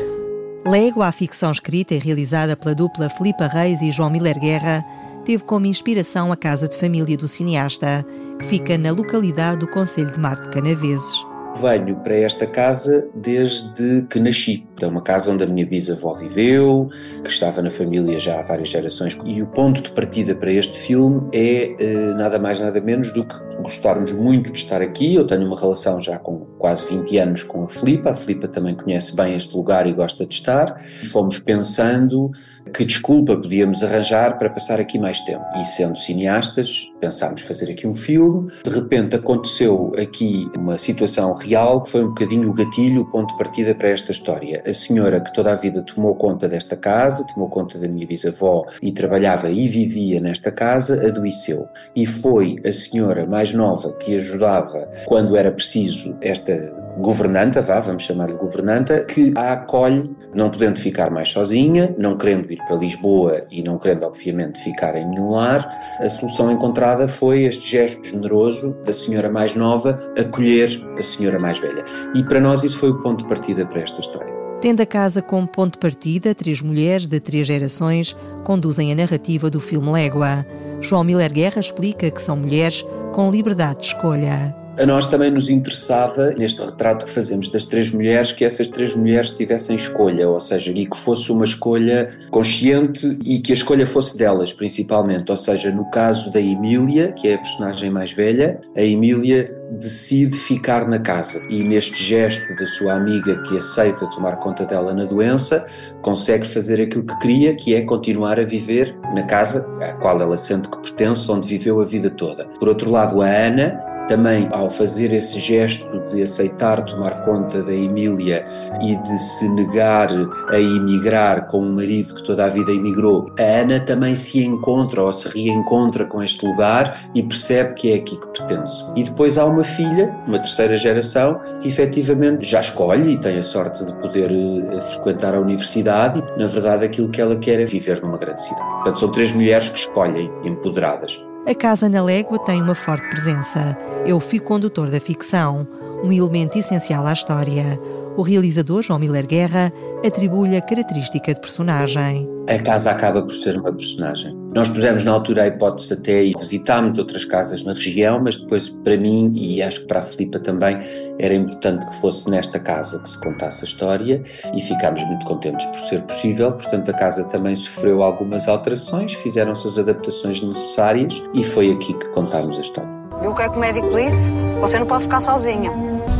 Lego, 0.65 1.01
a 1.01 1.11
ficção 1.11 1.51
escrita 1.51 1.93
e 1.93 1.97
realizada 1.97 2.57
pela 2.57 2.75
dupla 2.75 3.09
Filipa 3.09 3.47
Reis 3.47 3.81
e 3.81 3.91
João 3.91 4.09
Miller 4.09 4.37
Guerra, 4.37 4.83
teve 5.23 5.45
como 5.45 5.65
inspiração 5.65 6.33
a 6.33 6.35
casa 6.35 6.67
de 6.67 6.77
família 6.77 7.15
do 7.15 7.29
cineasta, 7.29 8.05
que 8.37 8.45
fica 8.45 8.77
na 8.77 8.91
localidade 8.91 9.59
do 9.59 9.67
Conselho 9.67 10.11
de 10.11 10.19
Mar 10.19 10.41
de 10.41 10.49
Canaveses. 10.49 11.25
Venho 11.61 11.95
para 11.97 12.15
esta 12.15 12.45
casa 12.45 13.07
desde 13.15 14.01
que 14.09 14.19
nasci. 14.19 14.67
É 14.83 14.87
uma 14.87 15.01
casa 15.01 15.31
onde 15.31 15.43
a 15.43 15.47
minha 15.47 15.65
bisavó 15.65 16.13
viveu, 16.13 16.89
que 17.23 17.29
estava 17.29 17.61
na 17.61 17.71
família 17.71 18.17
já 18.19 18.39
há 18.39 18.43
várias 18.43 18.69
gerações. 18.69 19.17
E 19.25 19.41
o 19.41 19.47
ponto 19.47 19.81
de 19.81 19.91
partida 19.91 20.35
para 20.35 20.51
este 20.51 20.77
filme 20.77 21.29
é 21.33 21.75
eh, 21.79 22.13
nada 22.17 22.39
mais 22.39 22.59
nada 22.59 22.79
menos 22.81 23.11
do 23.11 23.25
que 23.25 23.35
gostarmos 23.61 24.11
muito 24.11 24.51
de 24.51 24.57
estar 24.57 24.81
aqui. 24.81 25.15
Eu 25.15 25.25
tenho 25.25 25.45
uma 25.45 25.59
relação 25.59 26.01
já 26.01 26.17
com 26.17 26.39
quase 26.57 26.85
20 26.85 27.17
anos 27.17 27.43
com 27.43 27.63
a 27.63 27.69
Filipa. 27.69 28.11
A 28.11 28.15
Filipa 28.15 28.47
também 28.47 28.75
conhece 28.75 29.15
bem 29.15 29.35
este 29.35 29.55
lugar 29.55 29.87
e 29.87 29.93
gosta 29.93 30.25
de 30.25 30.33
estar. 30.33 30.81
Fomos 31.11 31.39
pensando 31.39 32.31
que 32.73 32.85
desculpa 32.85 33.35
podíamos 33.35 33.83
arranjar 33.83 34.37
para 34.37 34.49
passar 34.49 34.79
aqui 34.79 34.99
mais 34.99 35.19
tempo. 35.21 35.43
E 35.59 35.65
sendo 35.65 35.97
cineastas, 35.97 36.91
pensámos 36.99 37.41
fazer 37.41 37.71
aqui 37.71 37.87
um 37.87 37.93
filme. 37.93 38.51
De 38.63 38.69
repente 38.69 39.15
aconteceu 39.15 39.91
aqui 39.97 40.49
uma 40.57 40.77
situação 40.77 41.33
real 41.33 41.81
que 41.81 41.89
foi 41.89 42.03
um 42.03 42.09
bocadinho 42.09 42.49
o 42.49 42.53
gatilho, 42.53 43.01
o 43.01 43.05
ponto 43.09 43.31
de 43.31 43.37
partida 43.37 43.73
para 43.73 43.89
esta 43.89 44.11
história. 44.11 44.61
A 44.71 44.73
senhora 44.73 45.19
que 45.19 45.33
toda 45.33 45.51
a 45.51 45.55
vida 45.55 45.81
tomou 45.81 46.15
conta 46.15 46.47
desta 46.47 46.77
casa, 46.77 47.27
tomou 47.27 47.49
conta 47.49 47.77
da 47.77 47.89
minha 47.89 48.07
bisavó 48.07 48.65
e 48.81 48.93
trabalhava 48.93 49.49
e 49.49 49.67
vivia 49.67 50.21
nesta 50.21 50.49
casa, 50.49 51.05
adoeceu. 51.05 51.67
E 51.93 52.05
foi 52.05 52.55
a 52.65 52.71
senhora 52.71 53.25
mais 53.25 53.53
nova 53.53 53.91
que 53.91 54.15
ajudava 54.15 54.87
quando 55.03 55.35
era 55.35 55.51
preciso 55.51 56.15
esta 56.21 56.73
governanta, 56.99 57.61
vá, 57.61 57.81
vamos 57.81 58.03
chamar-lhe 58.03 58.37
governanta, 58.37 59.03
que 59.03 59.33
a 59.35 59.51
acolhe, 59.51 60.09
não 60.33 60.49
podendo 60.49 60.79
ficar 60.79 61.11
mais 61.11 61.27
sozinha, 61.27 61.93
não 61.97 62.15
querendo 62.17 62.49
ir 62.49 62.63
para 62.65 62.77
Lisboa 62.77 63.43
e 63.51 63.61
não 63.61 63.77
querendo, 63.77 64.03
obviamente, 64.03 64.63
ficar 64.63 64.95
em 64.95 65.05
nenhum 65.05 65.31
lar, 65.31 65.69
a 65.99 66.07
solução 66.07 66.49
encontrada 66.49 67.09
foi 67.09 67.43
este 67.43 67.69
gesto 67.69 68.07
generoso 68.07 68.73
da 68.85 68.93
senhora 68.93 69.29
mais 69.29 69.53
nova 69.53 69.99
acolher 70.17 70.69
a 70.97 71.03
senhora 71.03 71.37
mais 71.37 71.59
velha. 71.59 71.83
E 72.15 72.23
para 72.23 72.39
nós 72.39 72.63
isso 72.63 72.77
foi 72.77 72.91
o 72.91 73.01
ponto 73.03 73.23
de 73.23 73.27
partida 73.27 73.65
para 73.65 73.81
esta 73.81 73.99
história. 73.99 74.40
Tendo 74.61 74.81
a 74.81 74.85
casa 74.85 75.23
como 75.23 75.47
ponto 75.47 75.73
de 75.73 75.79
partida, 75.79 76.35
três 76.35 76.61
mulheres 76.61 77.07
de 77.07 77.19
três 77.19 77.47
gerações 77.47 78.15
conduzem 78.43 78.91
a 78.91 78.95
narrativa 78.95 79.49
do 79.49 79.59
filme 79.59 79.91
Légua. 79.91 80.45
João 80.79 81.03
Miller 81.03 81.33
Guerra 81.33 81.59
explica 81.59 82.11
que 82.11 82.21
são 82.21 82.37
mulheres 82.37 82.85
com 83.11 83.31
liberdade 83.31 83.79
de 83.79 83.85
escolha. 83.87 84.60
A 84.81 84.85
nós 84.87 85.05
também 85.05 85.29
nos 85.29 85.47
interessava, 85.47 86.31
neste 86.31 86.59
retrato 86.59 87.05
que 87.05 87.11
fazemos 87.11 87.49
das 87.49 87.65
três 87.65 87.91
mulheres, 87.91 88.31
que 88.31 88.43
essas 88.43 88.67
três 88.67 88.95
mulheres 88.95 89.29
tivessem 89.29 89.75
escolha, 89.75 90.27
ou 90.27 90.39
seja, 90.39 90.71
e 90.71 90.87
que 90.87 90.97
fosse 90.97 91.31
uma 91.31 91.45
escolha 91.45 92.09
consciente 92.31 93.19
e 93.23 93.37
que 93.37 93.51
a 93.51 93.55
escolha 93.55 93.85
fosse 93.85 94.17
delas, 94.17 94.51
principalmente. 94.51 95.29
Ou 95.29 95.37
seja, 95.37 95.69
no 95.69 95.85
caso 95.91 96.31
da 96.31 96.41
Emília, 96.41 97.11
que 97.11 97.27
é 97.27 97.35
a 97.35 97.37
personagem 97.37 97.91
mais 97.91 98.11
velha, 98.11 98.59
a 98.75 98.81
Emília 98.81 99.55
decide 99.73 100.35
ficar 100.35 100.87
na 100.87 100.97
casa 100.97 101.39
e 101.47 101.63
neste 101.63 102.03
gesto 102.03 102.55
da 102.55 102.65
sua 102.65 102.93
amiga 102.93 103.39
que 103.43 103.57
aceita 103.57 104.09
tomar 104.09 104.37
conta 104.37 104.65
dela 104.65 104.95
na 104.95 105.05
doença, 105.05 105.63
consegue 106.01 106.47
fazer 106.47 106.81
aquilo 106.81 107.03
que 107.03 107.19
queria, 107.19 107.53
que 107.53 107.75
é 107.75 107.81
continuar 107.81 108.39
a 108.39 108.43
viver 108.43 108.97
na 109.13 109.21
casa 109.23 109.69
à 109.79 109.93
qual 109.93 110.19
ela 110.19 110.37
sente 110.37 110.69
que 110.69 110.81
pertence, 110.81 111.31
onde 111.31 111.47
viveu 111.47 111.79
a 111.79 111.85
vida 111.85 112.09
toda. 112.09 112.45
Por 112.59 112.67
outro 112.67 112.89
lado, 112.89 113.21
a 113.21 113.27
Ana 113.27 113.90
também 114.07 114.47
ao 114.51 114.69
fazer 114.69 115.13
esse 115.13 115.39
gesto 115.39 115.99
de 116.07 116.21
aceitar 116.21 116.83
tomar 116.85 117.23
conta 117.23 117.63
da 117.63 117.73
Emília 117.73 118.45
e 118.81 118.95
de 118.95 119.17
se 119.17 119.47
negar 119.49 120.09
a 120.49 120.59
emigrar 120.59 121.47
com 121.47 121.61
um 121.61 121.73
marido 121.73 122.15
que 122.15 122.23
toda 122.23 122.45
a 122.45 122.49
vida 122.49 122.71
emigrou, 122.71 123.31
a 123.39 123.43
Ana 123.43 123.79
também 123.79 124.15
se 124.15 124.43
encontra 124.43 125.01
ou 125.03 125.11
se 125.11 125.29
reencontra 125.29 126.05
com 126.05 126.21
este 126.21 126.45
lugar 126.45 127.09
e 127.13 127.23
percebe 127.23 127.73
que 127.73 127.91
é 127.91 127.95
aqui 127.95 128.17
que 128.17 128.27
pertence. 128.27 128.85
E 128.95 129.03
depois 129.03 129.37
há 129.37 129.45
uma 129.45 129.63
filha, 129.63 130.15
uma 130.27 130.39
terceira 130.39 130.75
geração, 130.75 131.39
que 131.61 131.67
efetivamente 131.67 132.45
já 132.45 132.59
escolhe 132.61 133.13
e 133.13 133.17
tem 133.17 133.37
a 133.37 133.43
sorte 133.43 133.85
de 133.85 133.93
poder 133.95 134.31
uh, 134.31 134.81
frequentar 134.81 135.35
a 135.35 135.39
universidade 135.39 136.23
e, 136.35 136.39
na 136.39 136.47
verdade, 136.47 136.85
aquilo 136.85 137.09
que 137.09 137.21
ela 137.21 137.35
quer 137.37 137.59
é 137.59 137.65
viver 137.65 138.01
numa 138.01 138.17
grande 138.17 138.41
cidade. 138.43 138.61
Portanto, 138.61 138.99
são 138.99 139.11
três 139.11 139.31
mulheres 139.31 139.69
que 139.69 139.79
escolhem, 139.79 140.31
empoderadas. 140.43 141.19
A 141.47 141.55
Casa 141.55 141.89
na 141.89 142.03
Légua 142.03 142.37
tem 142.39 142.61
uma 142.61 142.75
forte 142.75 143.07
presença. 143.09 143.75
É 144.05 144.13
o 144.13 144.19
fio 144.19 144.41
condutor 144.41 144.89
da 144.89 144.99
ficção, 144.99 145.67
um 146.03 146.11
elemento 146.11 146.57
essencial 146.57 147.05
à 147.05 147.13
história. 147.13 147.79
O 148.17 148.23
realizador, 148.23 148.81
João 148.81 148.99
Miller 148.99 149.27
Guerra, 149.27 149.71
atribui-lhe 150.05 150.57
a 150.57 150.61
característica 150.61 151.33
de 151.33 151.39
personagem. 151.39 152.27
A 152.49 152.57
casa 152.57 152.89
acaba 152.89 153.21
por 153.21 153.31
ser 153.31 153.57
uma 153.57 153.71
personagem. 153.71 154.35
Nós 154.53 154.67
pusemos 154.67 155.03
na 155.03 155.11
altura 155.11 155.43
a 155.43 155.47
hipótese 155.47 155.93
até 155.93 156.25
e 156.25 156.33
visitámos 156.37 156.97
outras 156.97 157.23
casas 157.23 157.63
na 157.63 157.73
região, 157.73 158.19
mas 158.21 158.35
depois 158.35 158.67
para 158.67 158.97
mim 158.97 159.31
e 159.35 159.61
acho 159.61 159.81
que 159.81 159.87
para 159.87 159.99
a 159.99 160.03
Filipa 160.03 160.39
também 160.39 160.77
era 161.19 161.33
importante 161.33 161.85
que 161.85 161.95
fosse 162.01 162.29
nesta 162.29 162.59
casa 162.59 162.99
que 162.99 163.09
se 163.09 163.19
contasse 163.19 163.63
a 163.63 163.67
história 163.67 164.23
e 164.53 164.61
ficámos 164.61 165.03
muito 165.03 165.25
contentes 165.25 165.65
por 165.67 165.79
ser 165.87 166.01
possível. 166.01 166.51
Portanto, 166.53 166.89
a 166.89 166.93
casa 166.93 167.23
também 167.25 167.55
sofreu 167.55 168.01
algumas 168.01 168.47
alterações, 168.47 169.13
fizeram-se 169.13 169.67
as 169.67 169.77
adaptações 169.77 170.41
necessárias 170.41 171.23
e 171.33 171.43
foi 171.43 171.71
aqui 171.71 171.93
que 171.93 172.09
contámos 172.09 172.57
a 172.57 172.61
história. 172.61 173.00
Eu 173.23 173.33
quero 173.35 173.51
que 173.51 173.57
o 173.57 173.61
médico 173.61 173.89
disse, 173.95 174.31
você 174.59 174.79
não 174.79 174.85
pode 174.85 175.03
ficar 175.03 175.21
sozinha. 175.21 175.71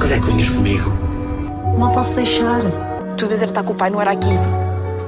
Quer 0.07 0.19
que 0.19 0.25
venhas 0.27 0.49
comigo? 0.49 0.91
Não 1.77 1.91
posso 1.91 2.15
deixar. 2.15 2.61
Tu 3.17 3.25
deves 3.27 3.41
estar 3.41 3.63
com 3.63 3.73
o 3.73 3.75
pai, 3.75 3.89
não 3.89 3.99
era 3.99 4.11
aqui. 4.11 4.29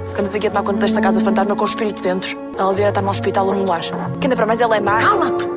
Ficamos 0.09 0.33
aqui 0.35 0.47
a 0.47 0.49
tomar 0.51 0.63
conta 0.63 0.79
desta 0.79 1.01
casa 1.01 1.19
fantasma 1.19 1.55
com 1.55 1.61
o 1.61 1.67
espírito 1.67 2.01
dentro. 2.01 2.37
Ela 2.57 2.69
devia 2.71 2.89
estar 2.89 3.01
no 3.01 3.09
hospital 3.09 3.47
ou 3.47 3.53
no 3.53 3.65
lar. 3.65 3.81
Que 3.81 4.25
ainda 4.25 4.35
para 4.35 4.45
mais 4.45 4.59
ela 4.59 4.75
é 4.75 4.79
má. 4.79 4.99
Cala-te! 4.99 5.53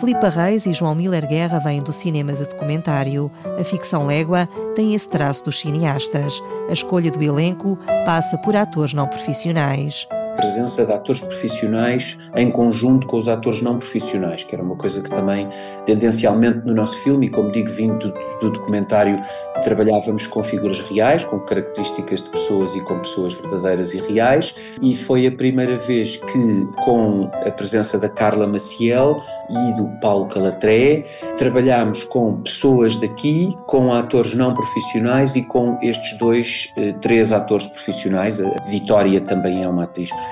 Filipe 0.00 0.28
Reis 0.28 0.66
e 0.66 0.74
João 0.74 0.94
Miller 0.94 1.26
Guerra 1.26 1.58
vêm 1.58 1.80
do 1.80 1.92
cinema 1.92 2.32
de 2.32 2.44
documentário. 2.44 3.30
A 3.58 3.64
ficção 3.64 4.06
légua 4.06 4.48
tem 4.74 4.94
esse 4.94 5.08
traço 5.08 5.44
dos 5.44 5.58
cineastas. 5.58 6.42
A 6.68 6.72
escolha 6.72 7.10
do 7.10 7.22
elenco 7.22 7.78
passa 8.04 8.36
por 8.38 8.54
atores 8.54 8.92
não 8.92 9.06
profissionais. 9.06 10.06
Presença 10.36 10.84
de 10.84 10.92
atores 10.92 11.20
profissionais 11.20 12.18
em 12.36 12.50
conjunto 12.50 13.06
com 13.06 13.18
os 13.18 13.28
atores 13.28 13.62
não 13.62 13.78
profissionais, 13.78 14.44
que 14.44 14.54
era 14.54 14.62
uma 14.62 14.76
coisa 14.76 15.02
que 15.02 15.10
também, 15.10 15.48
tendencialmente 15.84 16.66
no 16.66 16.74
nosso 16.74 16.98
filme, 17.00 17.26
e 17.26 17.30
como 17.30 17.50
digo, 17.50 17.70
vindo 17.70 17.98
do, 17.98 18.38
do 18.40 18.50
documentário, 18.50 19.20
trabalhávamos 19.64 20.26
com 20.26 20.42
figuras 20.42 20.80
reais, 20.80 21.24
com 21.24 21.38
características 21.40 22.22
de 22.22 22.30
pessoas 22.30 22.74
e 22.76 22.80
com 22.82 22.98
pessoas 22.98 23.34
verdadeiras 23.34 23.94
e 23.94 24.00
reais, 24.00 24.54
e 24.82 24.94
foi 24.94 25.26
a 25.26 25.32
primeira 25.32 25.76
vez 25.76 26.16
que, 26.16 26.66
com 26.84 27.30
a 27.46 27.50
presença 27.50 27.98
da 27.98 28.08
Carla 28.08 28.46
Maciel 28.46 29.18
e 29.50 29.72
do 29.74 29.88
Paulo 30.00 30.26
Calatré, 30.26 31.04
trabalhámos 31.36 32.04
com 32.04 32.42
pessoas 32.42 32.96
daqui, 32.96 33.56
com 33.66 33.92
atores 33.92 34.34
não 34.34 34.54
profissionais 34.54 35.36
e 35.36 35.42
com 35.42 35.78
estes 35.82 36.16
dois, 36.18 36.72
eh, 36.76 36.92
três 37.00 37.32
atores 37.32 37.66
profissionais. 37.66 38.40
A 38.40 38.62
Vitória 38.64 39.20
também 39.20 39.62
é 39.62 39.68
uma 39.68 39.84
atriz 39.84 40.10
profissional, 40.10 40.25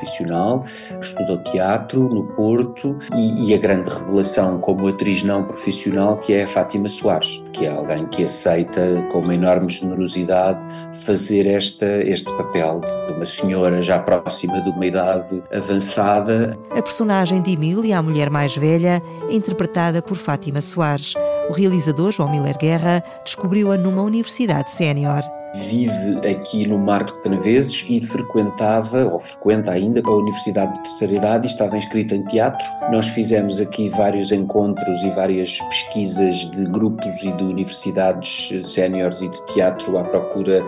estudou 1.01 1.39
teatro 1.39 2.09
no 2.09 2.25
Porto 2.25 2.97
e, 3.15 3.51
e 3.51 3.55
a 3.55 3.59
grande 3.59 3.91
revelação 3.91 4.59
como 4.59 4.89
atriz 4.89 5.23
não 5.23 5.45
profissional 5.45 6.17
que 6.19 6.33
é 6.33 6.45
a 6.45 6.47
Fátima 6.47 6.89
Soares, 6.89 7.43
que 7.53 7.67
é 7.67 7.71
alguém 7.71 8.07
que 8.07 8.25
aceita 8.25 9.07
com 9.11 9.21
uma 9.21 9.35
enorme 9.35 9.69
generosidade 9.69 10.61
fazer 11.05 11.47
esta, 11.47 11.87
este 12.03 12.31
papel 12.37 12.81
de 13.07 13.13
uma 13.13 13.25
senhora 13.25 13.81
já 13.83 13.99
próxima 13.99 14.61
de 14.63 14.71
uma 14.71 14.87
idade 14.87 15.43
avançada. 15.53 16.59
A 16.71 16.83
personagem 16.83 17.43
de 17.43 17.53
Emília, 17.53 17.99
a 17.99 18.03
mulher 18.03 18.31
mais 18.31 18.57
velha, 18.57 19.03
é 19.29 19.35
interpretada 19.35 20.03
por 20.03 20.17
Fátima 20.17 20.61
Soares. 20.61 21.15
O 21.49 21.53
realizador 21.53 22.13
João 22.13 22.31
Miller 22.31 22.57
Guerra 22.57 23.03
descobriu-a 23.25 23.77
numa 23.77 24.03
universidade 24.03 24.71
sénior 24.71 25.23
vive 25.55 26.29
aqui 26.29 26.67
no 26.67 26.79
Marco 26.79 27.15
de 27.17 27.23
Canaveses 27.23 27.85
e 27.89 28.01
frequentava, 28.01 29.05
ou 29.05 29.21
frequenta 29.21 29.71
ainda, 29.71 30.03
a 30.05 30.11
Universidade 30.11 30.75
de 30.75 30.83
Terceira 30.83 31.15
Idade 31.15 31.47
e 31.47 31.51
estava 31.51 31.77
inscrita 31.77 32.15
em 32.15 32.25
teatro. 32.25 32.67
Nós 32.91 33.07
fizemos 33.07 33.61
aqui 33.61 33.89
vários 33.91 34.33
encontros 34.33 35.03
e 35.03 35.11
várias 35.11 35.59
pesquisas 35.61 36.51
de 36.51 36.65
grupos 36.65 37.23
e 37.23 37.33
de 37.33 37.45
universidades 37.45 38.51
séniores 38.65 39.21
e 39.23 39.29
de 39.29 39.47
teatro 39.47 39.97
à 39.99 40.05
procura 40.05 40.65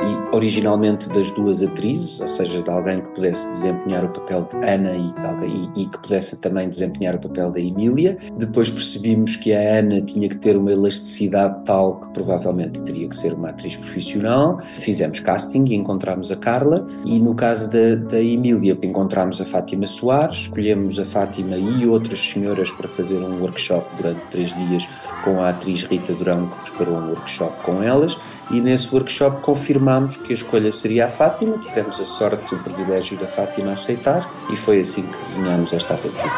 e 0.00 0.36
originalmente 0.36 1.08
das 1.10 1.30
duas 1.32 1.62
atrizes, 1.62 2.20
ou 2.20 2.28
seja, 2.28 2.62
de 2.62 2.70
alguém 2.70 3.00
que 3.00 3.08
pudesse 3.08 3.48
desempenhar 3.48 4.04
o 4.04 4.08
papel 4.08 4.44
de 4.44 4.56
Ana 4.66 4.92
e, 4.92 5.14
e, 5.46 5.82
e, 5.82 5.86
que 5.86 5.98
pudesse 5.98 6.40
também 6.40 6.68
desempenhar 6.68 7.16
o 7.16 7.18
papel 7.18 7.50
da 7.50 7.60
Emília. 7.60 8.16
Depois 8.36 8.70
percebimos 8.70 9.36
que 9.36 9.52
a 9.52 9.78
Ana 9.78 10.00
tinha 10.00 10.28
que 10.28 10.36
ter 10.36 10.56
uma 10.56 10.72
elasticidade 10.72 11.64
tal 11.64 12.00
que 12.00 12.08
provavelmente 12.10 12.80
teria 12.82 13.08
que 13.08 13.16
ser 13.16 13.32
uma 13.32 13.50
atriz 13.50 13.76
profissional. 13.76 14.58
Fizemos 14.78 15.20
casting 15.20 15.64
e 15.68 15.74
encontramos 15.74 16.30
a 16.30 16.36
Carla 16.36 16.86
e 17.04 17.18
no 17.18 17.34
caso 17.34 17.70
da, 17.70 17.94
da 17.94 18.22
Emília 18.22 18.76
encontramos 18.82 19.40
a 19.40 19.44
Fátima 19.44 19.86
Soares, 19.86 20.38
escolhemos 20.38 20.98
a 20.98 21.04
Fátima 21.04 21.56
e 21.56 21.86
outras 21.86 22.20
senhoras 22.20 22.70
para 22.70 22.88
fazer 22.88 23.18
um 23.18 23.40
workshop 23.40 23.86
durante 23.96 24.20
três 24.30 24.54
dias 24.54 24.88
com 25.24 25.40
a 25.40 25.50
atriz 25.50 25.82
Rita 25.82 26.14
Durão 26.14 26.46
que 26.48 26.70
preparou 26.70 27.00
um 27.00 27.08
workshop 27.10 27.62
com 27.62 27.82
elas 27.82 28.18
e 28.50 28.60
nesse 28.60 28.92
workshop 28.92 29.42
confirmámos 29.42 30.16
que 30.16 30.32
a 30.32 30.34
escolha 30.34 30.72
seria 30.72 31.06
a 31.06 31.08
Fátima, 31.08 31.58
tivemos 31.58 32.00
a 32.00 32.04
sorte 32.04 32.52
e 32.52 32.56
o 32.56 32.58
privilégio 32.58 33.16
da 33.18 33.26
Fátima 33.26 33.72
aceitar 33.72 34.28
e 34.50 34.56
foi 34.56 34.80
assim 34.80 35.02
que 35.02 35.18
desenhamos 35.18 35.72
esta 35.72 35.94
aventura. 35.94 36.30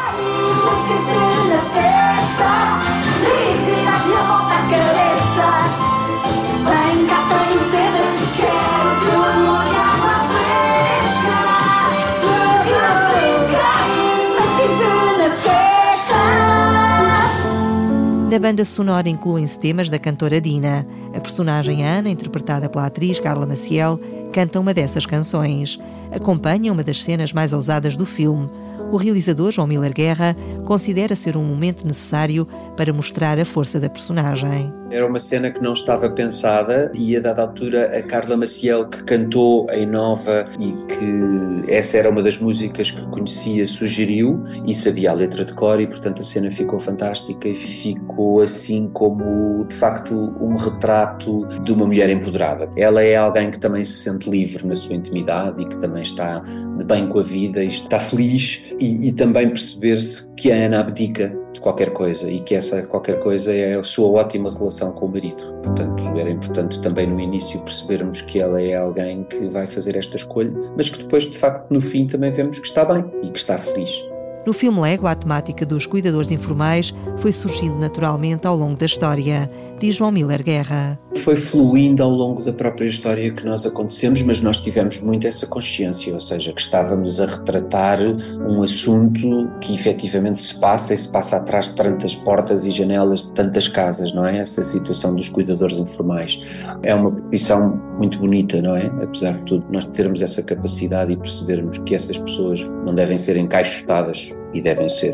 Na 18.31 18.39
banda 18.39 18.63
sonora 18.63 19.09
incluem-se 19.09 19.59
temas 19.59 19.89
da 19.89 19.99
cantora 19.99 20.39
Dina. 20.39 20.87
A 21.13 21.19
personagem 21.19 21.85
Ana, 21.85 22.09
interpretada 22.09 22.69
pela 22.69 22.85
atriz 22.85 23.19
Carla 23.19 23.45
Maciel, 23.45 23.99
canta 24.31 24.59
uma 24.59 24.73
dessas 24.73 25.05
canções. 25.05 25.79
Acompanha 26.11 26.71
uma 26.71 26.83
das 26.83 27.03
cenas 27.03 27.31
mais 27.31 27.53
ousadas 27.53 27.95
do 27.95 28.05
filme, 28.05 28.49
o 28.91 28.97
realizador 28.97 29.51
João 29.53 29.67
Miller 29.67 29.93
Guerra 29.93 30.35
considera 30.65 31.15
ser 31.15 31.37
um 31.37 31.43
momento 31.43 31.87
necessário 31.87 32.45
para 32.75 32.91
mostrar 32.91 33.39
a 33.39 33.45
força 33.45 33.79
da 33.79 33.89
personagem. 33.89 34.73
Era 34.89 35.07
uma 35.07 35.19
cena 35.19 35.49
que 35.49 35.63
não 35.63 35.71
estava 35.71 36.09
pensada 36.09 36.91
e 36.93 37.15
a 37.15 37.21
dada 37.21 37.41
altura 37.41 37.97
a 37.97 38.03
Carla 38.03 38.35
Maciel 38.35 38.89
que 38.89 39.01
cantou 39.03 39.65
em 39.71 39.85
Nova 39.85 40.45
e 40.59 40.73
que 40.93 41.71
essa 41.71 41.97
era 41.97 42.09
uma 42.09 42.21
das 42.21 42.37
músicas 42.37 42.91
que 42.91 43.01
conhecia 43.07 43.65
sugeriu 43.65 44.43
e 44.67 44.75
sabia 44.75 45.11
a 45.11 45.13
letra 45.13 45.45
de 45.45 45.53
cor 45.53 45.79
e 45.79 45.87
portanto 45.87 46.19
a 46.19 46.23
cena 46.25 46.51
ficou 46.51 46.77
fantástica 46.77 47.47
e 47.47 47.55
ficou 47.55 48.41
assim 48.41 48.89
como 48.89 49.65
de 49.65 49.75
facto 49.75 50.13
um 50.41 50.57
retrato 50.57 51.47
de 51.63 51.71
uma 51.71 51.85
mulher 51.85 52.09
empoderada. 52.09 52.67
Ela 52.75 53.01
é 53.01 53.15
alguém 53.15 53.49
que 53.49 53.59
também 53.59 53.85
se 53.85 53.93
sente 53.93 54.20
livre 54.29 54.65
na 54.65 54.75
sua 54.75 54.95
intimidade 54.95 55.61
e 55.61 55.65
que 55.65 55.77
também 55.77 56.01
está 56.01 56.39
de 56.39 56.83
bem 56.83 57.07
com 57.07 57.19
a 57.19 57.23
vida 57.23 57.63
e 57.63 57.67
está 57.67 57.99
feliz 57.99 58.63
e, 58.79 59.07
e 59.07 59.11
também 59.11 59.47
perceber-se 59.49 60.31
que 60.33 60.51
a 60.51 60.55
Ana 60.55 60.81
abdica 60.81 61.35
de 61.53 61.59
qualquer 61.59 61.91
coisa 61.91 62.29
e 62.29 62.39
que 62.39 62.55
essa 62.55 62.81
qualquer 62.83 63.19
coisa 63.19 63.53
é 63.53 63.77
a 63.77 63.83
sua 63.83 64.07
ótima 64.07 64.51
relação 64.51 64.91
com 64.91 65.05
o 65.05 65.09
marido. 65.09 65.43
Portanto, 65.63 66.03
era 66.17 66.29
importante 66.29 66.81
também 66.81 67.07
no 67.07 67.19
início 67.19 67.59
percebermos 67.61 68.21
que 68.21 68.39
ela 68.39 68.61
é 68.61 68.75
alguém 68.75 69.23
que 69.23 69.49
vai 69.49 69.67
fazer 69.67 69.95
esta 69.95 70.15
escolha, 70.15 70.53
mas 70.75 70.89
que 70.89 70.99
depois, 70.99 71.23
de 71.23 71.37
facto, 71.37 71.71
no 71.71 71.81
fim 71.81 72.07
também 72.07 72.31
vemos 72.31 72.59
que 72.59 72.67
está 72.67 72.85
bem 72.85 73.05
e 73.23 73.29
que 73.29 73.39
está 73.39 73.57
feliz. 73.57 74.11
No 74.45 74.53
filme 74.53 74.79
Lego, 74.79 75.05
a 75.05 75.13
temática 75.13 75.65
dos 75.65 75.85
cuidadores 75.85 76.31
informais 76.31 76.91
foi 77.17 77.31
surgindo 77.31 77.75
naturalmente 77.75 78.47
ao 78.47 78.57
longo 78.57 78.75
da 78.75 78.87
história, 78.87 79.49
diz 79.81 79.95
João 79.95 80.11
Miller 80.11 80.43
Guerra. 80.43 80.99
Foi 81.17 81.35
fluindo 81.35 82.03
ao 82.03 82.09
longo 82.09 82.43
da 82.43 82.53
própria 82.53 82.85
história 82.85 83.33
que 83.33 83.43
nós 83.43 83.65
acontecemos, 83.65 84.21
mas 84.21 84.39
nós 84.39 84.59
tivemos 84.59 84.99
muito 84.99 85.27
essa 85.27 85.47
consciência, 85.47 86.13
ou 86.13 86.19
seja, 86.19 86.53
que 86.53 86.61
estávamos 86.61 87.19
a 87.19 87.25
retratar 87.25 87.99
um 88.47 88.61
assunto 88.61 89.49
que 89.59 89.73
efetivamente 89.73 90.41
se 90.41 90.59
passa 90.59 90.93
e 90.93 90.97
se 90.97 91.11
passa 91.11 91.37
atrás 91.37 91.65
de 91.65 91.75
tantas 91.75 92.15
portas 92.15 92.65
e 92.65 92.71
janelas 92.71 93.25
de 93.25 93.31
tantas 93.33 93.67
casas, 93.67 94.13
não 94.13 94.25
é? 94.25 94.39
Essa 94.39 94.61
situação 94.61 95.15
dos 95.15 95.29
cuidadores 95.29 95.77
informais. 95.77 96.41
É 96.83 96.93
uma 96.93 97.11
profissão 97.11 97.81
muito 97.97 98.19
bonita, 98.19 98.61
não 98.61 98.75
é? 98.75 98.85
Apesar 99.03 99.33
de 99.33 99.45
tudo, 99.45 99.65
nós 99.71 99.85
termos 99.85 100.21
essa 100.21 100.43
capacidade 100.43 101.11
e 101.11 101.17
percebermos 101.17 101.79
que 101.79 101.95
essas 101.95 102.17
pessoas 102.19 102.61
não 102.85 102.93
devem 102.93 103.17
ser 103.17 103.35
encaixotadas 103.35 104.31
e 104.53 104.61
devem 104.61 104.89
ser, 104.89 105.13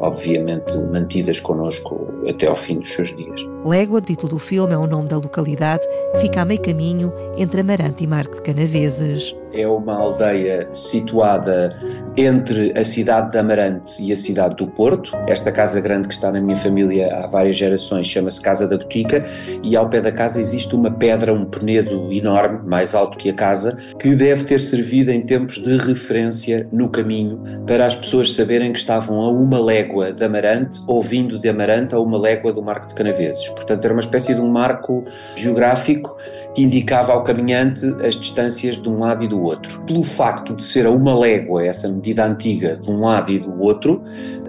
obviamente, 0.00 0.76
mantidas 0.90 1.40
connosco 1.40 2.08
até 2.28 2.46
ao 2.46 2.56
fim 2.56 2.78
dos 2.78 2.90
seus 2.90 3.14
dias. 3.16 3.40
Légua, 3.64 4.00
título 4.00 4.28
do 4.28 4.38
filme, 4.38 4.72
é 4.72 4.78
o 4.78 4.86
nome 4.86 5.08
da 5.08 5.16
localidade 5.16 5.86
fica 6.20 6.42
a 6.42 6.44
meio 6.44 6.60
caminho 6.60 7.12
entre 7.36 7.60
Amarante 7.60 8.04
e 8.04 8.06
Marco 8.06 8.36
de 8.36 8.42
Canaveses 8.42 9.34
é 9.52 9.66
uma 9.66 9.94
aldeia 9.94 10.68
situada 10.72 11.76
entre 12.16 12.72
a 12.78 12.84
cidade 12.84 13.30
de 13.32 13.38
Amarante 13.38 14.02
e 14.02 14.12
a 14.12 14.16
cidade 14.16 14.56
do 14.56 14.66
Porto. 14.66 15.14
Esta 15.26 15.52
casa 15.52 15.80
grande 15.80 16.08
que 16.08 16.14
está 16.14 16.30
na 16.30 16.40
minha 16.40 16.56
família 16.56 17.14
há 17.14 17.26
várias 17.26 17.56
gerações 17.56 18.06
chama-se 18.06 18.40
Casa 18.40 18.66
da 18.66 18.76
Botica 18.76 19.24
e 19.62 19.76
ao 19.76 19.88
pé 19.88 20.00
da 20.00 20.12
casa 20.12 20.40
existe 20.40 20.74
uma 20.74 20.90
pedra, 20.90 21.32
um 21.32 21.44
penedo 21.44 22.12
enorme, 22.12 22.60
mais 22.66 22.94
alto 22.94 23.18
que 23.18 23.28
a 23.28 23.34
casa, 23.34 23.76
que 23.98 24.14
deve 24.14 24.44
ter 24.44 24.60
servido 24.60 25.10
em 25.10 25.22
tempos 25.22 25.58
de 25.58 25.76
referência 25.76 26.66
no 26.72 26.88
caminho 26.88 27.40
para 27.66 27.86
as 27.86 27.94
pessoas 27.94 28.34
saberem 28.34 28.72
que 28.72 28.78
estavam 28.78 29.20
a 29.20 29.30
uma 29.30 29.60
légua 29.60 30.12
de 30.12 30.24
Amarante 30.24 30.80
ou 30.86 31.02
vindo 31.02 31.38
de 31.38 31.48
Amarante 31.48 31.94
a 31.94 32.00
uma 32.00 32.18
légua 32.18 32.52
do 32.52 32.62
Marco 32.62 32.86
de 32.86 32.94
Canaveses. 32.94 33.48
Portanto, 33.50 33.84
era 33.84 33.92
uma 33.92 34.00
espécie 34.00 34.34
de 34.34 34.40
um 34.40 34.48
marco 34.48 35.04
geográfico 35.34 36.16
que 36.54 36.62
indicava 36.62 37.12
ao 37.12 37.22
caminhante 37.22 37.86
as 38.04 38.14
distâncias 38.14 38.76
de 38.76 38.88
um 38.88 39.00
lado 39.00 39.24
e 39.24 39.28
do 39.36 39.42
outro. 39.42 39.80
Pelo 39.82 40.02
facto 40.02 40.54
de 40.54 40.64
ser 40.64 40.86
a 40.86 40.90
uma 40.90 41.16
légua, 41.18 41.64
essa 41.64 41.88
medida 41.88 42.24
antiga, 42.24 42.76
de 42.76 42.90
um 42.90 43.00
lado 43.00 43.30
e 43.30 43.38
do 43.38 43.60
outro, 43.60 44.02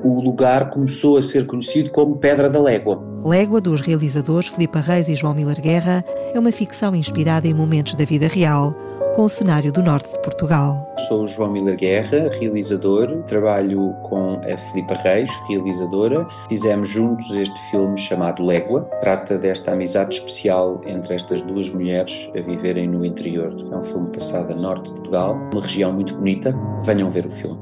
o 0.03 0.21
lugar 0.21 0.69
começou 0.69 1.17
a 1.17 1.21
ser 1.21 1.45
conhecido 1.45 1.89
como 1.91 2.15
Pedra 2.15 2.49
da 2.49 2.61
Légua. 2.61 3.03
Légua, 3.25 3.59
dos 3.59 3.81
realizadores 3.81 4.47
Filipe 4.47 4.79
Reis 4.79 5.09
e 5.09 5.15
João 5.15 5.33
Miller 5.33 5.59
Guerra, 5.59 6.03
é 6.33 6.39
uma 6.39 6.51
ficção 6.51 6.95
inspirada 6.95 7.47
em 7.47 7.53
momentos 7.53 7.95
da 7.95 8.05
vida 8.05 8.27
real 8.27 8.73
com 9.17 9.23
o 9.23 9.29
cenário 9.29 9.71
do 9.71 9.81
norte 9.81 10.13
de 10.13 10.21
Portugal. 10.21 10.93
Sou 11.07 11.25
João 11.25 11.49
Miller 11.49 11.75
Guerra, 11.75 12.29
realizador, 12.39 13.23
trabalho 13.23 13.95
com 14.03 14.39
a 14.43 14.55
Filipa 14.55 14.93
Reis, 14.93 15.31
realizadora. 15.49 16.23
Fizemos 16.47 16.87
juntos 16.87 17.31
este 17.31 17.59
filme 17.71 17.97
chamado 17.97 18.45
Légua. 18.45 18.87
Trata 19.01 19.39
desta 19.39 19.71
amizade 19.71 20.17
especial 20.17 20.81
entre 20.85 21.15
estas 21.15 21.41
duas 21.41 21.67
mulheres 21.67 22.29
a 22.37 22.41
viverem 22.41 22.87
no 22.87 23.03
interior. 23.03 23.51
É 23.71 23.75
um 23.75 23.83
filme 23.83 24.11
passado 24.13 24.53
a 24.53 24.55
norte 24.55 24.85
de 24.85 24.91
Portugal, 24.91 25.33
uma 25.51 25.63
região 25.63 25.91
muito 25.91 26.13
bonita. 26.13 26.55
Venham 26.85 27.09
ver 27.09 27.25
o 27.25 27.31
filme. 27.31 27.59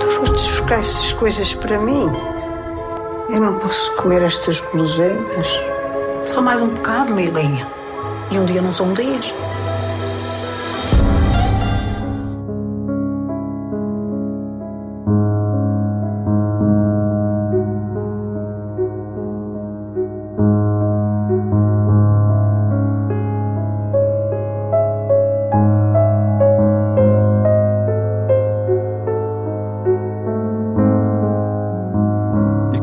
Tu 0.00 0.06
foste 0.06 0.48
buscar 0.48 0.80
essas 0.80 1.12
coisas 1.12 1.54
para 1.56 1.78
mim? 1.78 2.06
Eu 3.28 3.38
não 3.38 3.58
posso 3.58 3.94
comer 3.96 4.22
estas 4.22 4.62
guloseimas. 4.62 5.60
Só 6.24 6.40
mais 6.40 6.62
um 6.62 6.68
bocado, 6.68 7.14
Meilinha. 7.14 7.68
E 8.32 8.38
um 8.38 8.46
dia 8.46 8.62
não 8.62 8.72
são 8.72 8.94
dias. 8.94 9.30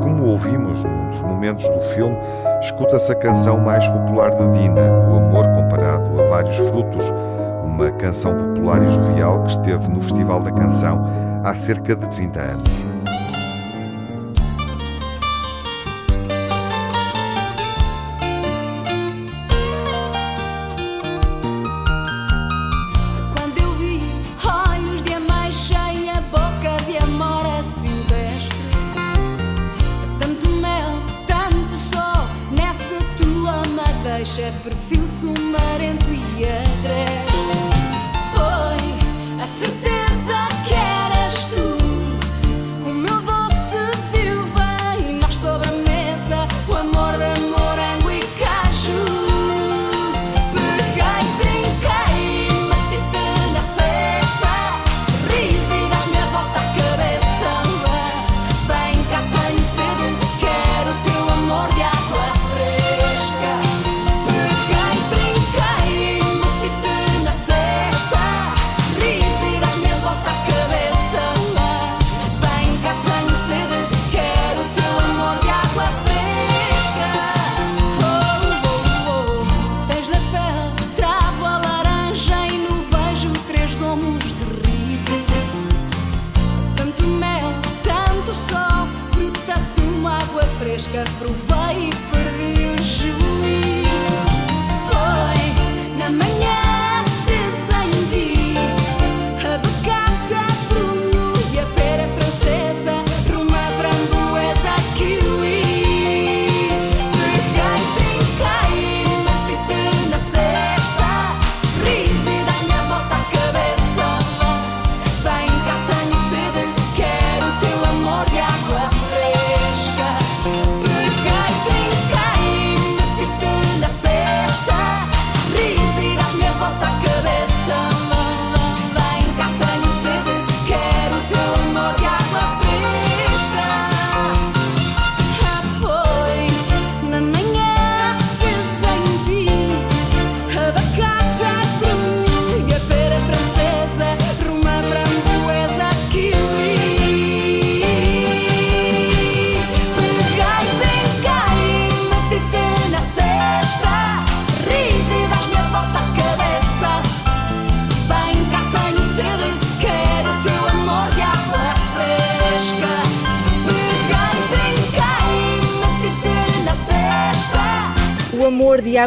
Como 0.01 0.25
ouvimos 0.25 0.83
num 0.83 1.09
dos 1.09 1.21
momentos 1.21 1.67
do 1.69 1.79
filme, 1.79 2.17
escuta-se 2.61 3.11
a 3.11 3.15
canção 3.15 3.57
mais 3.57 3.87
popular 3.89 4.31
de 4.31 4.59
Dina, 4.59 4.81
O 5.11 5.17
Amor 5.17 5.47
Comparado 5.49 6.21
a 6.21 6.27
Vários 6.29 6.57
Frutos, 6.57 7.13
uma 7.63 7.91
canção 7.91 8.35
popular 8.35 8.81
e 8.83 8.87
jovial 8.87 9.43
que 9.43 9.51
esteve 9.51 9.89
no 9.89 9.99
Festival 9.99 10.41
da 10.41 10.51
Canção 10.51 11.05
há 11.43 11.53
cerca 11.53 11.95
de 11.95 12.07
30 12.09 12.39
anos. 12.39 12.96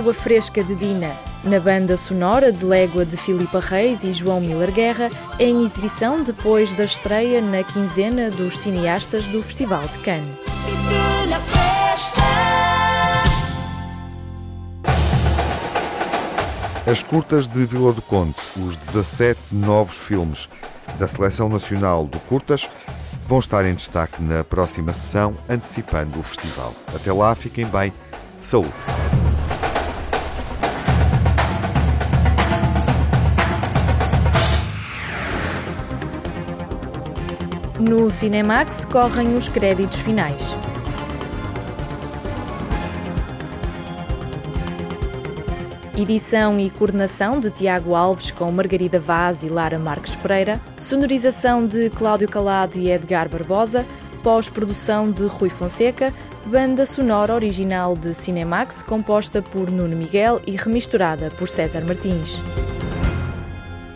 Água 0.00 0.14
Fresca 0.14 0.64
de 0.64 0.74
Dina, 0.76 1.14
na 1.44 1.60
banda 1.60 1.94
sonora 1.94 2.50
de 2.50 2.64
Légua 2.64 3.04
de 3.04 3.18
Filipa 3.18 3.60
Reis 3.60 4.02
e 4.02 4.10
João 4.12 4.40
Miller 4.40 4.72
Guerra, 4.72 5.10
em 5.38 5.62
exibição 5.62 6.22
depois 6.22 6.72
da 6.72 6.84
estreia 6.84 7.42
na 7.42 7.62
quinzena 7.62 8.30
dos 8.30 8.56
cineastas 8.56 9.26
do 9.26 9.42
Festival 9.42 9.82
de 9.82 9.98
Cannes. 9.98 10.38
As 16.90 17.02
curtas 17.02 17.46
de 17.46 17.66
Vila 17.66 17.92
do 17.92 18.00
Conde, 18.00 18.40
os 18.56 18.76
17 18.76 19.54
novos 19.54 19.98
filmes 19.98 20.48
da 20.98 21.06
Seleção 21.06 21.50
Nacional 21.50 22.06
do 22.06 22.18
Curtas, 22.20 22.66
vão 23.28 23.38
estar 23.38 23.66
em 23.66 23.74
destaque 23.74 24.22
na 24.22 24.42
próxima 24.42 24.94
sessão, 24.94 25.36
antecipando 25.46 26.18
o 26.18 26.22
festival. 26.22 26.74
Até 26.94 27.12
lá, 27.12 27.34
fiquem 27.34 27.66
bem. 27.66 27.92
Saúde! 28.40 29.19
No 37.80 38.10
Cinemax 38.10 38.84
correm 38.84 39.34
os 39.34 39.48
créditos 39.48 40.00
finais. 40.00 40.54
Edição 45.96 46.60
e 46.60 46.68
coordenação 46.68 47.40
de 47.40 47.48
Tiago 47.50 47.94
Alves 47.94 48.30
com 48.30 48.52
Margarida 48.52 49.00
Vaz 49.00 49.42
e 49.42 49.48
Lara 49.48 49.78
Marques 49.78 50.14
Pereira. 50.14 50.60
Sonorização 50.76 51.66
de 51.66 51.88
Cláudio 51.88 52.28
Calado 52.28 52.76
e 52.76 52.90
Edgar 52.90 53.30
Barbosa. 53.30 53.86
Pós-produção 54.22 55.10
de 55.10 55.24
Rui 55.24 55.48
Fonseca. 55.48 56.12
Banda 56.44 56.84
sonora 56.84 57.34
original 57.34 57.94
de 57.96 58.12
Cinemax 58.12 58.82
composta 58.82 59.40
por 59.40 59.70
Nuno 59.70 59.96
Miguel 59.96 60.38
e 60.46 60.54
remisturada 60.54 61.30
por 61.30 61.48
César 61.48 61.80
Martins. 61.86 62.42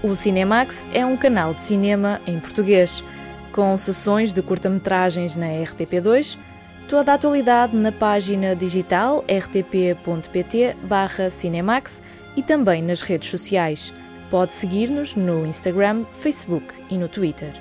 O 0.03 0.17
Cinemax 0.17 0.87
é 0.93 1.05
um 1.05 1.19
canal 1.19 1.53
de 1.53 1.63
cinema 1.63 2.19
em 2.27 2.41
português 2.41 3.05
com 3.55 3.75
sessões 3.77 4.33
de 4.33 4.43
curta-metragens 4.43 5.37
na 5.37 5.47
RTP2, 5.47 6.37
toda 6.89 7.13
a 7.13 7.15
atualidade 7.15 7.77
na 7.77 7.93
página 7.93 8.57
digital 8.57 9.25
rtp.pt/cinemax 9.29 12.03
e 12.37 12.43
também 12.43 12.83
nas 12.83 13.01
redes 13.01 13.31
sociais. 13.31 13.95
Pode 14.29 14.53
seguir-nos 14.53 15.15
no 15.15 15.47
Instagram, 15.47 16.05
Facebook 16.11 16.75
e 16.91 16.99
no 16.99 17.09
Twitter. 17.09 17.53